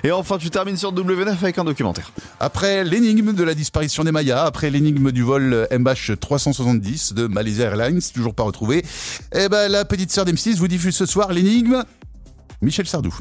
Et 0.03 0.11
enfin, 0.11 0.37
tu 0.37 0.49
termines 0.49 0.75
sur 0.77 0.93
W9 0.93 1.29
avec 1.29 1.57
un 1.57 1.63
documentaire. 1.63 2.11
Après 2.41 2.83
l'énigme 2.83 3.31
de 3.31 3.43
la 3.45 3.53
disparition 3.53 4.03
des 4.03 4.11
Mayas, 4.11 4.43
après 4.43 4.69
l'énigme 4.69 5.11
du 5.13 5.23
vol 5.23 5.67
MH 5.71 6.15
370 6.29 7.13
de 7.13 7.25
Malaysia 7.25 7.63
Airlines, 7.63 8.01
toujours 8.13 8.35
pas 8.35 8.43
retrouvé, 8.43 8.85
eh 9.33 9.49
ben 9.49 9.67
la 9.67 9.83
petite 9.83 10.11
sœur 10.11 10.25
d'M6 10.25 10.57
vous 10.57 10.67
diffuse 10.67 10.95
ce 10.95 11.07
soir 11.07 11.33
l'énigme 11.33 11.83
Michel 12.61 12.85
Sardou. 12.85 13.15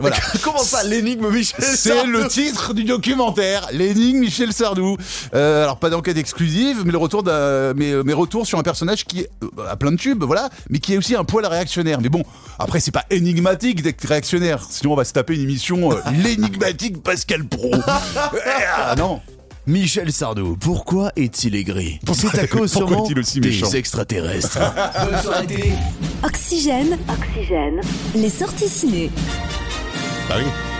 Voilà. 0.00 0.16
Comment 0.42 0.62
ça, 0.62 0.82
l'énigme 0.82 1.28
Michel 1.28 1.62
C'est 1.62 1.90
Sardou 1.90 2.10
le 2.10 2.26
titre 2.28 2.72
du 2.72 2.84
documentaire, 2.84 3.68
l'énigme 3.70 4.20
Michel 4.20 4.54
Sardou. 4.54 4.96
Euh, 5.34 5.64
alors 5.64 5.78
pas 5.78 5.90
d'enquête 5.90 6.16
exclusive, 6.16 6.84
mais 6.86 6.92
le 6.92 6.96
retour 6.96 7.22
d'un, 7.22 7.74
mais, 7.74 7.92
mais 8.02 8.14
retour 8.14 8.46
sur 8.46 8.58
un 8.58 8.62
personnage 8.62 9.04
qui 9.04 9.26
euh, 9.42 9.68
a 9.68 9.76
plein 9.76 9.92
de 9.92 9.96
tubes, 9.96 10.24
voilà, 10.24 10.48
mais 10.70 10.78
qui 10.78 10.94
est 10.94 10.96
aussi 10.96 11.14
un 11.14 11.24
poil 11.24 11.44
réactionnaire. 11.44 12.00
Mais 12.00 12.08
bon, 12.08 12.22
après 12.58 12.80
c'est 12.80 12.92
pas 12.92 13.04
énigmatique 13.10 13.82
d'être 13.82 14.06
réactionnaire, 14.06 14.64
sinon 14.70 14.94
on 14.94 14.96
va 14.96 15.04
se 15.04 15.12
taper 15.12 15.34
une 15.34 15.42
émission 15.42 15.92
euh, 15.92 15.96
l'énigmatique 16.22 17.02
Pascal 17.02 17.44
Pro. 17.44 17.72
ah 17.86 18.94
non. 18.96 19.20
Michel 19.66 20.12
Sardou, 20.12 20.58
pourquoi 20.60 21.10
est-il 21.16 21.54
aigri? 21.54 21.98
C'est 22.12 22.38
à 22.38 22.46
cause 22.46 22.70
sûrement 22.70 23.02
aussi 23.02 23.40
des 23.40 23.76
extraterrestres. 23.76 24.58
Bonne 25.10 25.22
soirée 25.22 25.46
télé. 25.46 25.72
Oxygène, 26.22 26.98
Oxygène. 27.08 27.80
les 28.14 28.28
sorties 28.28 28.68
ciné. 28.68 29.10
Bah 30.28 30.34
oui. 30.38 30.73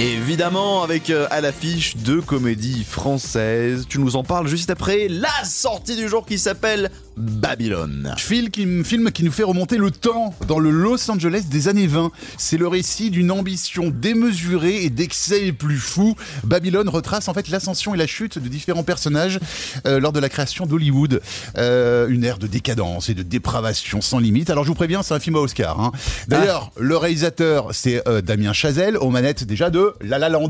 Évidemment, 0.00 0.84
avec 0.84 1.10
euh, 1.10 1.26
à 1.32 1.40
l'affiche 1.40 1.96
deux 1.96 2.20
comédies 2.20 2.84
françaises. 2.84 3.84
Tu 3.88 3.98
nous 3.98 4.14
en 4.14 4.22
parles 4.22 4.46
juste 4.46 4.70
après 4.70 5.08
la 5.08 5.28
sortie 5.44 5.96
du 5.96 6.08
jour 6.08 6.24
qui 6.24 6.38
s'appelle 6.38 6.92
Babylone. 7.16 8.14
Film 8.16 8.48
qui, 8.50 8.84
film 8.84 9.10
qui 9.10 9.24
nous 9.24 9.32
fait 9.32 9.42
remonter 9.42 9.76
le 9.76 9.90
temps 9.90 10.36
dans 10.46 10.60
le 10.60 10.70
Los 10.70 11.10
Angeles 11.10 11.46
des 11.50 11.66
années 11.66 11.88
20. 11.88 12.12
C'est 12.36 12.58
le 12.58 12.68
récit 12.68 13.10
d'une 13.10 13.32
ambition 13.32 13.90
démesurée 13.92 14.84
et 14.84 14.90
d'excès 14.90 15.40
les 15.40 15.52
plus 15.52 15.78
fous. 15.78 16.14
Babylone 16.44 16.88
retrace 16.88 17.26
en 17.26 17.34
fait 17.34 17.48
l'ascension 17.48 17.92
et 17.92 17.98
la 17.98 18.06
chute 18.06 18.38
de 18.38 18.48
différents 18.48 18.84
personnages 18.84 19.40
euh, 19.84 19.98
lors 19.98 20.12
de 20.12 20.20
la 20.20 20.28
création 20.28 20.64
d'Hollywood. 20.66 21.20
Euh, 21.56 22.06
une 22.06 22.22
ère 22.22 22.38
de 22.38 22.46
décadence 22.46 23.08
et 23.08 23.14
de 23.14 23.24
dépravation 23.24 24.00
sans 24.00 24.20
limite. 24.20 24.48
Alors 24.48 24.62
je 24.62 24.68
vous 24.68 24.76
préviens, 24.76 25.02
c'est 25.02 25.14
un 25.14 25.18
film 25.18 25.34
à 25.34 25.40
Oscar. 25.40 25.80
hein. 25.80 25.90
D'ailleurs, 26.28 26.70
le 26.78 26.96
réalisateur, 26.96 27.70
c'est 27.72 28.00
Damien 28.22 28.52
Chazelle, 28.52 28.96
aux 28.96 29.10
manettes 29.10 29.42
déjà 29.42 29.70
de 29.70 29.87
La 30.00 30.18
La 30.18 30.28
Land. 30.28 30.48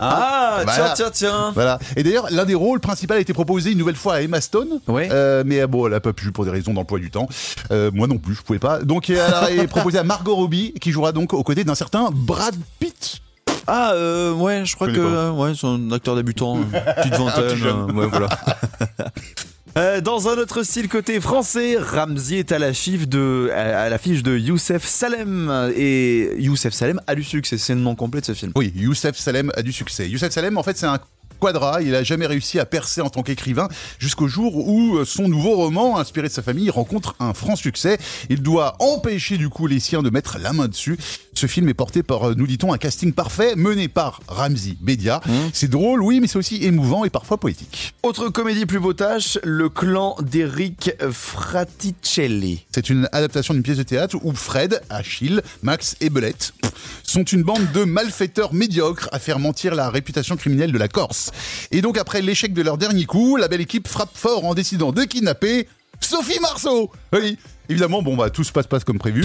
Ah, 0.00 0.62
Voilà. 0.64 0.72
tiens, 0.72 0.92
tiens, 0.96 1.10
tiens. 1.12 1.52
Voilà. 1.54 1.78
Et 1.96 2.02
d'ailleurs, 2.02 2.26
l'un 2.30 2.44
des 2.44 2.56
rôles 2.56 2.80
principaux 2.80 3.14
a 3.14 3.20
été 3.20 3.32
proposé 3.32 3.70
une 3.70 3.78
nouvelle 3.78 3.94
fois 3.94 4.14
à 4.14 4.20
Emma 4.22 4.40
Stone. 4.40 4.80
Ouais. 4.88 5.08
Euh, 5.12 5.44
mais 5.46 5.60
euh, 5.60 5.66
bon, 5.68 5.86
elle 5.86 5.94
a 5.94 6.00
pas 6.00 6.12
pu 6.12 6.32
pour 6.32 6.44
des 6.44 6.50
raisons 6.50 6.74
d'emploi 6.74 6.98
du 6.98 7.10
temps. 7.12 7.28
Euh, 7.70 7.92
moi 7.94 8.08
non 8.08 8.18
plus, 8.18 8.34
je 8.34 8.42
pouvais 8.42 8.58
pas. 8.58 8.80
Donc, 8.80 9.08
elle 9.08 9.20
a 9.20 9.50
été 9.52 9.66
proposé 9.68 9.98
à 9.98 10.02
Margot 10.02 10.34
Robbie, 10.34 10.72
qui 10.80 10.90
jouera 10.90 11.12
donc 11.12 11.32
aux 11.32 11.44
côtés 11.44 11.62
d'un 11.62 11.76
certain 11.76 12.08
Brad 12.12 12.56
Pitt. 12.80 13.20
Ah, 13.68 13.92
euh, 13.92 14.32
ouais, 14.32 14.62
je 14.66 14.74
crois 14.74 14.88
Je 14.88 14.94
que 14.94 15.30
ouais, 15.30 15.52
c'est 15.58 15.66
un 15.66 15.90
acteur 15.92 16.16
débutant, 16.16 16.58
euh, 16.58 16.94
petite 16.96 17.14
vingtaine, 17.14 17.90
ouais, 17.96 18.06
voilà. 18.08 18.28
Euh, 19.76 20.00
dans 20.00 20.28
un 20.28 20.38
autre 20.38 20.62
style 20.62 20.88
côté 20.88 21.20
français, 21.20 21.76
Ramsey 21.76 22.38
est 22.38 22.52
à 22.52 22.60
l'affiche 22.60 23.08
de, 23.08 23.50
à 23.52 23.88
l'affiche 23.88 24.22
de 24.22 24.38
Youssef 24.38 24.84
Salem. 24.84 25.72
Et 25.76 26.30
Youssef 26.38 26.72
Salem 26.72 27.00
a 27.08 27.16
du 27.16 27.24
succès, 27.24 27.58
c'est 27.58 27.74
le 27.74 27.80
nom 27.80 27.96
complet 27.96 28.20
de 28.20 28.26
ce 28.26 28.34
film. 28.34 28.52
Oui, 28.54 28.72
Youssef 28.76 29.16
Salem 29.16 29.50
a 29.56 29.62
du 29.62 29.72
succès. 29.72 30.08
Youssef 30.08 30.30
Salem, 30.30 30.58
en 30.58 30.62
fait, 30.62 30.78
c'est 30.78 30.86
un 30.86 31.00
quadra. 31.44 31.82
Il 31.82 31.94
a 31.94 32.02
jamais 32.02 32.26
réussi 32.26 32.58
à 32.58 32.64
percer 32.64 33.02
en 33.02 33.10
tant 33.10 33.22
qu'écrivain 33.22 33.68
jusqu'au 33.98 34.28
jour 34.28 34.66
où 34.66 34.96
euh, 34.96 35.04
son 35.04 35.28
nouveau 35.28 35.56
roman, 35.56 35.98
inspiré 35.98 36.28
de 36.28 36.32
sa 36.32 36.40
famille, 36.40 36.70
rencontre 36.70 37.16
un 37.20 37.34
franc 37.34 37.54
succès. 37.54 37.98
Il 38.30 38.40
doit 38.40 38.76
empêcher 38.78 39.36
du 39.36 39.50
coup 39.50 39.66
les 39.66 39.78
siens 39.78 40.02
de 40.02 40.08
mettre 40.08 40.38
la 40.38 40.54
main 40.54 40.68
dessus. 40.68 40.96
Ce 41.34 41.46
film 41.46 41.68
est 41.68 41.74
porté 41.74 42.02
par, 42.02 42.30
euh, 42.30 42.34
nous 42.34 42.46
dit-on, 42.46 42.72
un 42.72 42.78
casting 42.78 43.12
parfait 43.12 43.56
mené 43.56 43.88
par 43.88 44.20
Ramzi 44.26 44.78
Bedia. 44.80 45.20
C'est 45.52 45.68
drôle, 45.68 46.02
oui, 46.02 46.20
mais 46.20 46.28
c'est 46.28 46.38
aussi 46.38 46.64
émouvant 46.64 47.04
et 47.04 47.10
parfois 47.10 47.36
poétique. 47.36 47.92
Autre 48.02 48.30
comédie 48.30 48.64
plus 48.64 48.80
potache, 48.80 49.38
Le 49.42 49.68
clan 49.68 50.16
d'Eric 50.22 50.92
Fraticelli. 51.10 52.64
C'est 52.74 52.88
une 52.88 53.06
adaptation 53.12 53.52
d'une 53.52 53.62
pièce 53.62 53.76
de 53.76 53.82
théâtre 53.82 54.16
où 54.22 54.32
Fred, 54.32 54.80
Achille, 54.88 55.42
Max 55.62 55.96
et 56.00 56.08
Belette 56.08 56.54
sont 57.02 57.24
une 57.24 57.42
bande 57.42 57.70
de 57.72 57.84
malfaiteurs 57.84 58.52
médiocres 58.52 59.08
à 59.12 59.18
faire 59.18 59.38
mentir 59.38 59.74
la 59.74 59.90
réputation 59.90 60.36
criminelle 60.36 60.72
de 60.72 60.78
la 60.78 60.88
Corse. 60.88 61.30
Et 61.70 61.80
donc 61.80 61.98
après 61.98 62.22
l'échec 62.22 62.52
de 62.52 62.62
leur 62.62 62.78
dernier 62.78 63.04
coup, 63.04 63.36
la 63.36 63.48
belle 63.48 63.60
équipe 63.60 63.88
frappe 63.88 64.14
fort 64.14 64.44
en 64.44 64.54
décidant 64.54 64.92
de 64.92 65.04
kidnapper 65.04 65.68
Sophie 66.00 66.40
Marceau. 66.40 66.90
Oui, 67.12 67.38
évidemment, 67.68 68.02
bon 68.02 68.16
bah 68.16 68.30
tout 68.30 68.44
se 68.44 68.52
passe 68.52 68.66
pas 68.66 68.80
comme 68.80 68.98
prévu. 68.98 69.24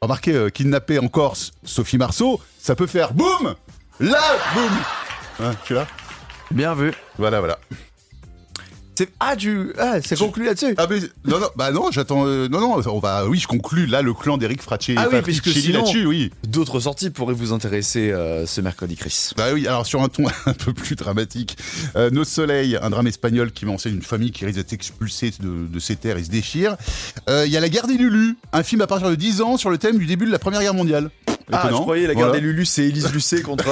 Remarquez, 0.00 0.32
euh, 0.32 0.48
kidnapper 0.48 0.98
en 0.98 1.08
Corse 1.08 1.52
Sophie 1.64 1.98
Marceau, 1.98 2.40
ça 2.58 2.74
peut 2.74 2.88
faire 2.88 3.14
boum 3.14 3.54
Là, 4.00 4.20
boum 4.54 4.70
hein, 5.40 5.54
Tu 5.64 5.74
là 5.74 5.86
Bien 6.50 6.74
vu. 6.74 6.92
Voilà, 7.18 7.38
voilà. 7.38 7.58
C'est 8.94 9.08
ah 9.20 9.36
du 9.36 9.72
ah 9.78 10.02
c'est 10.04 10.18
conclu 10.18 10.44
là-dessus. 10.44 10.74
Ah 10.76 10.86
mais 10.88 10.98
non 11.24 11.38
non 11.40 11.46
bah 11.56 11.70
non 11.70 11.90
j'attends 11.90 12.26
euh, 12.26 12.48
non 12.48 12.60
non 12.60 12.82
on 12.86 12.98
va 12.98 13.26
oui 13.26 13.38
je 13.38 13.46
conclus 13.46 13.86
là 13.86 14.02
le 14.02 14.12
clan 14.12 14.36
d'Eric 14.36 14.60
Fracci 14.60 14.94
Ah 14.98 15.08
oui 15.10 15.22
puisque 15.22 15.48
sinon 15.48 15.78
là-dessus 15.80 16.04
oui. 16.04 16.30
D'autres 16.46 16.80
sorties 16.80 17.10
pourraient 17.10 17.34
vous 17.34 17.52
intéresser 17.54 18.12
euh, 18.12 18.44
ce 18.46 18.60
mercredi 18.60 18.96
Chris. 18.96 19.30
Bah 19.36 19.46
oui 19.54 19.66
alors 19.66 19.86
sur 19.86 20.02
un 20.02 20.08
ton 20.08 20.24
un 20.46 20.52
peu 20.52 20.74
plus 20.74 20.94
dramatique 20.94 21.56
euh, 21.96 22.10
Nos 22.10 22.24
Soleils 22.24 22.76
un 22.82 22.90
drame 22.90 23.06
espagnol 23.06 23.52
qui 23.52 23.64
met 23.64 23.72
en 23.72 23.78
scène 23.78 23.94
une 23.94 24.02
famille 24.02 24.30
qui 24.30 24.44
risque 24.44 24.58
d'être 24.58 24.74
expulsée 24.74 25.32
de, 25.40 25.66
de 25.66 25.78
ses 25.78 25.96
terres 25.96 26.18
et 26.18 26.24
se 26.24 26.30
déchire. 26.30 26.76
Il 27.28 27.50
y 27.50 27.56
a 27.56 27.60
La 27.60 27.68
Guerre 27.68 27.86
des 27.86 27.94
Lulu 27.94 28.36
un 28.52 28.62
film 28.62 28.82
à 28.82 28.86
partir 28.86 29.08
de 29.08 29.14
10 29.14 29.40
ans 29.40 29.56
sur 29.56 29.70
le 29.70 29.78
thème 29.78 29.98
du 29.98 30.06
début 30.06 30.26
de 30.26 30.30
la 30.30 30.38
Première 30.38 30.60
Guerre 30.60 30.74
mondiale. 30.74 31.10
Ah, 31.50 31.68
je 31.70 31.76
croyais 31.76 32.06
la 32.06 32.14
guerre 32.14 32.26
voilà. 32.26 32.40
des 32.40 32.46
Lulu, 32.46 32.66
c'est 32.66 32.84
Élise 32.84 33.12
Lucet 33.12 33.42
contre. 33.42 33.64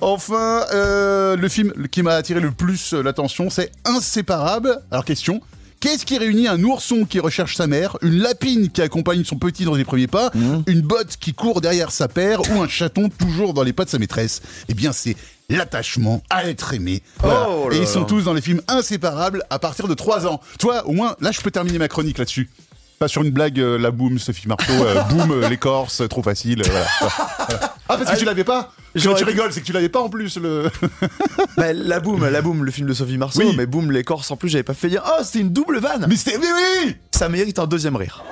enfin, 0.00 0.64
euh, 0.72 1.36
le 1.36 1.48
film 1.48 1.72
qui 1.90 2.02
m'a 2.02 2.14
attiré 2.14 2.40
le 2.40 2.50
plus 2.50 2.92
l'attention, 2.92 3.50
c'est 3.50 3.70
Inséparable. 3.84 4.80
Alors, 4.90 5.04
question. 5.04 5.40
Qu'est-ce 5.80 6.04
qui 6.04 6.18
réunit 6.18 6.48
un 6.48 6.60
ourson 6.64 7.04
qui 7.04 7.20
recherche 7.20 7.54
sa 7.54 7.68
mère, 7.68 7.96
une 8.02 8.18
lapine 8.18 8.68
qui 8.68 8.82
accompagne 8.82 9.22
son 9.22 9.36
petit 9.36 9.64
dans 9.64 9.76
les 9.76 9.84
premiers 9.84 10.08
pas, 10.08 10.30
mmh. 10.34 10.62
une 10.66 10.80
botte 10.80 11.16
qui 11.20 11.34
court 11.34 11.60
derrière 11.60 11.92
sa 11.92 12.08
paire 12.08 12.40
ou 12.50 12.60
un 12.60 12.66
chaton 12.66 13.08
toujours 13.08 13.54
dans 13.54 13.62
les 13.62 13.72
pas 13.72 13.84
de 13.84 13.90
sa 13.90 14.00
maîtresse? 14.00 14.42
Eh 14.68 14.74
bien, 14.74 14.90
c'est 14.90 15.14
l'attachement 15.48 16.20
à 16.30 16.48
être 16.48 16.74
aimé. 16.74 17.00
Voilà. 17.20 17.46
Oh 17.48 17.70
Et 17.70 17.78
ils 17.78 17.86
sont 17.86 18.04
tous 18.04 18.22
dans 18.22 18.34
les 18.34 18.40
films 18.40 18.60
inséparables 18.66 19.44
à 19.50 19.60
partir 19.60 19.86
de 19.86 19.94
3 19.94 20.26
ans. 20.26 20.40
Toi, 20.58 20.84
au 20.86 20.92
moins, 20.92 21.14
là, 21.20 21.30
je 21.30 21.40
peux 21.40 21.52
terminer 21.52 21.78
ma 21.78 21.86
chronique 21.86 22.18
là-dessus. 22.18 22.50
Pas 22.98 23.06
sur 23.06 23.22
une 23.22 23.30
blague, 23.30 23.60
euh, 23.60 23.78
la 23.78 23.92
boum, 23.92 24.18
Sophie 24.18 24.48
Marteau, 24.48 24.72
euh, 24.72 25.02
boum, 25.10 25.30
euh, 25.30 25.48
l'écorce, 25.48 26.02
trop 26.08 26.22
facile. 26.22 26.62
Voilà. 26.64 26.86
voilà. 27.00 27.74
Ah, 27.90 27.96
parce 27.96 28.04
que 28.04 28.08
ah, 28.08 28.16
tu 28.16 28.24
l'avais 28.24 28.44
pas 28.44 28.72
Quand 29.02 29.14
tu 29.14 29.24
rigoles, 29.24 29.52
c'est 29.52 29.60
que 29.60 29.66
tu 29.66 29.72
l'avais 29.72 29.88
pas 29.88 30.00
en 30.00 30.08
plus. 30.08 30.36
Le... 30.36 30.68
bah, 31.56 31.72
la 31.72 32.00
boum, 32.00 32.28
la 32.28 32.42
boum, 32.42 32.64
le 32.64 32.70
film 32.70 32.88
de 32.88 32.94
Sophie 32.94 33.16
Marceau, 33.16 33.40
oui. 33.40 33.54
mais 33.56 33.66
boum, 33.66 33.92
l'écorce 33.92 34.30
en 34.30 34.36
plus, 34.36 34.48
j'avais 34.48 34.64
pas 34.64 34.74
fait 34.74 34.88
dire. 34.88 35.04
Oh, 35.06 35.22
c'était 35.22 35.40
une 35.40 35.52
double 35.52 35.78
vanne 35.78 36.06
Mais 36.08 36.16
c'était. 36.16 36.36
Oui, 36.38 36.48
oui 36.84 36.96
Ça 37.12 37.28
mérite 37.28 37.58
un 37.60 37.66
deuxième 37.66 37.96
rire. 37.96 38.24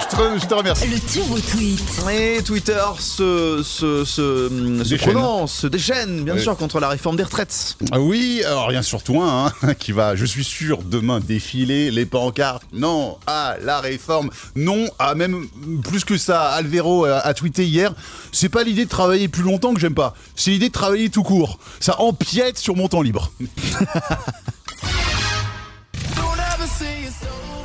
Je, 0.00 0.16
te, 0.16 0.38
je 0.42 0.46
te 0.46 0.54
remercie. 0.54 0.86
Le 0.88 0.98
turbo 1.00 1.38
tweet. 1.38 1.82
Et 2.10 2.42
Twitter 2.42 2.82
se, 2.98 3.62
se, 3.64 4.04
se, 4.04 4.82
se 4.84 4.94
prononce, 4.96 5.52
se 5.52 5.66
déchaîne, 5.66 6.24
bien 6.24 6.34
oui. 6.34 6.42
sûr, 6.42 6.56
contre 6.56 6.80
la 6.80 6.88
réforme 6.88 7.16
des 7.16 7.22
retraites. 7.22 7.76
Ah 7.90 8.00
oui, 8.00 8.42
alors 8.46 8.68
rien 8.68 8.82
sur 8.82 9.02
toi, 9.02 9.52
hein, 9.62 9.74
qui 9.78 9.92
va, 9.92 10.16
je 10.16 10.24
suis 10.24 10.44
sûr, 10.44 10.82
demain 10.82 11.20
défiler 11.20 11.90
les 11.90 12.06
pancartes. 12.06 12.64
Non 12.72 13.18
à 13.26 13.56
la 13.62 13.80
réforme. 13.80 14.30
Non 14.56 14.86
à 14.98 15.14
même 15.14 15.46
plus 15.84 16.04
que 16.04 16.16
ça. 16.16 16.50
Alvero 16.50 17.04
a, 17.04 17.18
a 17.18 17.34
tweeté 17.34 17.64
hier. 17.64 17.92
C'est 18.32 18.48
pas 18.48 18.64
l'idée 18.64 18.84
de 18.84 18.90
travailler 18.90 19.28
plus 19.28 19.42
longtemps 19.42 19.74
que 19.74 19.80
j'aime 19.80 19.94
pas. 19.94 20.14
C'est 20.36 20.50
l'idée 20.50 20.68
de 20.68 20.72
travailler 20.74 21.10
tout 21.10 21.22
court. 21.22 21.58
Ça 21.80 22.00
empiète 22.00 22.58
sur 22.58 22.76
mon 22.76 22.88
temps 22.88 23.02
libre. 23.02 23.30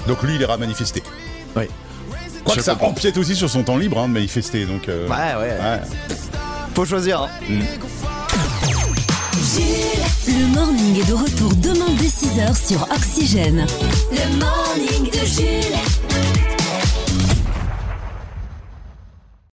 Donc 0.07 0.23
lui, 0.23 0.35
il 0.35 0.41
ira 0.41 0.57
manifester. 0.57 1.03
Oui. 1.57 1.63
Quoi 2.43 2.55
que 2.55 2.61
ça 2.61 2.73
comprends. 2.73 2.89
empiète 2.89 3.17
aussi 3.17 3.35
sur 3.35 3.49
son 3.49 3.63
temps 3.63 3.77
libre 3.77 3.99
hein, 3.99 4.07
de 4.07 4.13
manifester. 4.13 4.65
Donc, 4.65 4.87
euh... 4.87 5.07
ouais, 5.07 5.35
ouais, 5.39 5.49
ouais. 5.49 5.81
Faut 6.73 6.85
choisir. 6.85 7.23
Hein. 7.23 7.29
Mm. 7.49 7.61
Le 10.27 10.45
morning 10.53 10.99
est 11.01 11.07
de 11.07 11.13
retour 11.13 11.55
demain 11.55 11.89
dès 11.99 12.07
6h 12.07 12.67
sur 12.67 12.83
Oxygène. 12.95 13.65
Le 14.11 14.39
morning 14.39 15.11
de 15.11 15.25
Jules. 15.25 16.36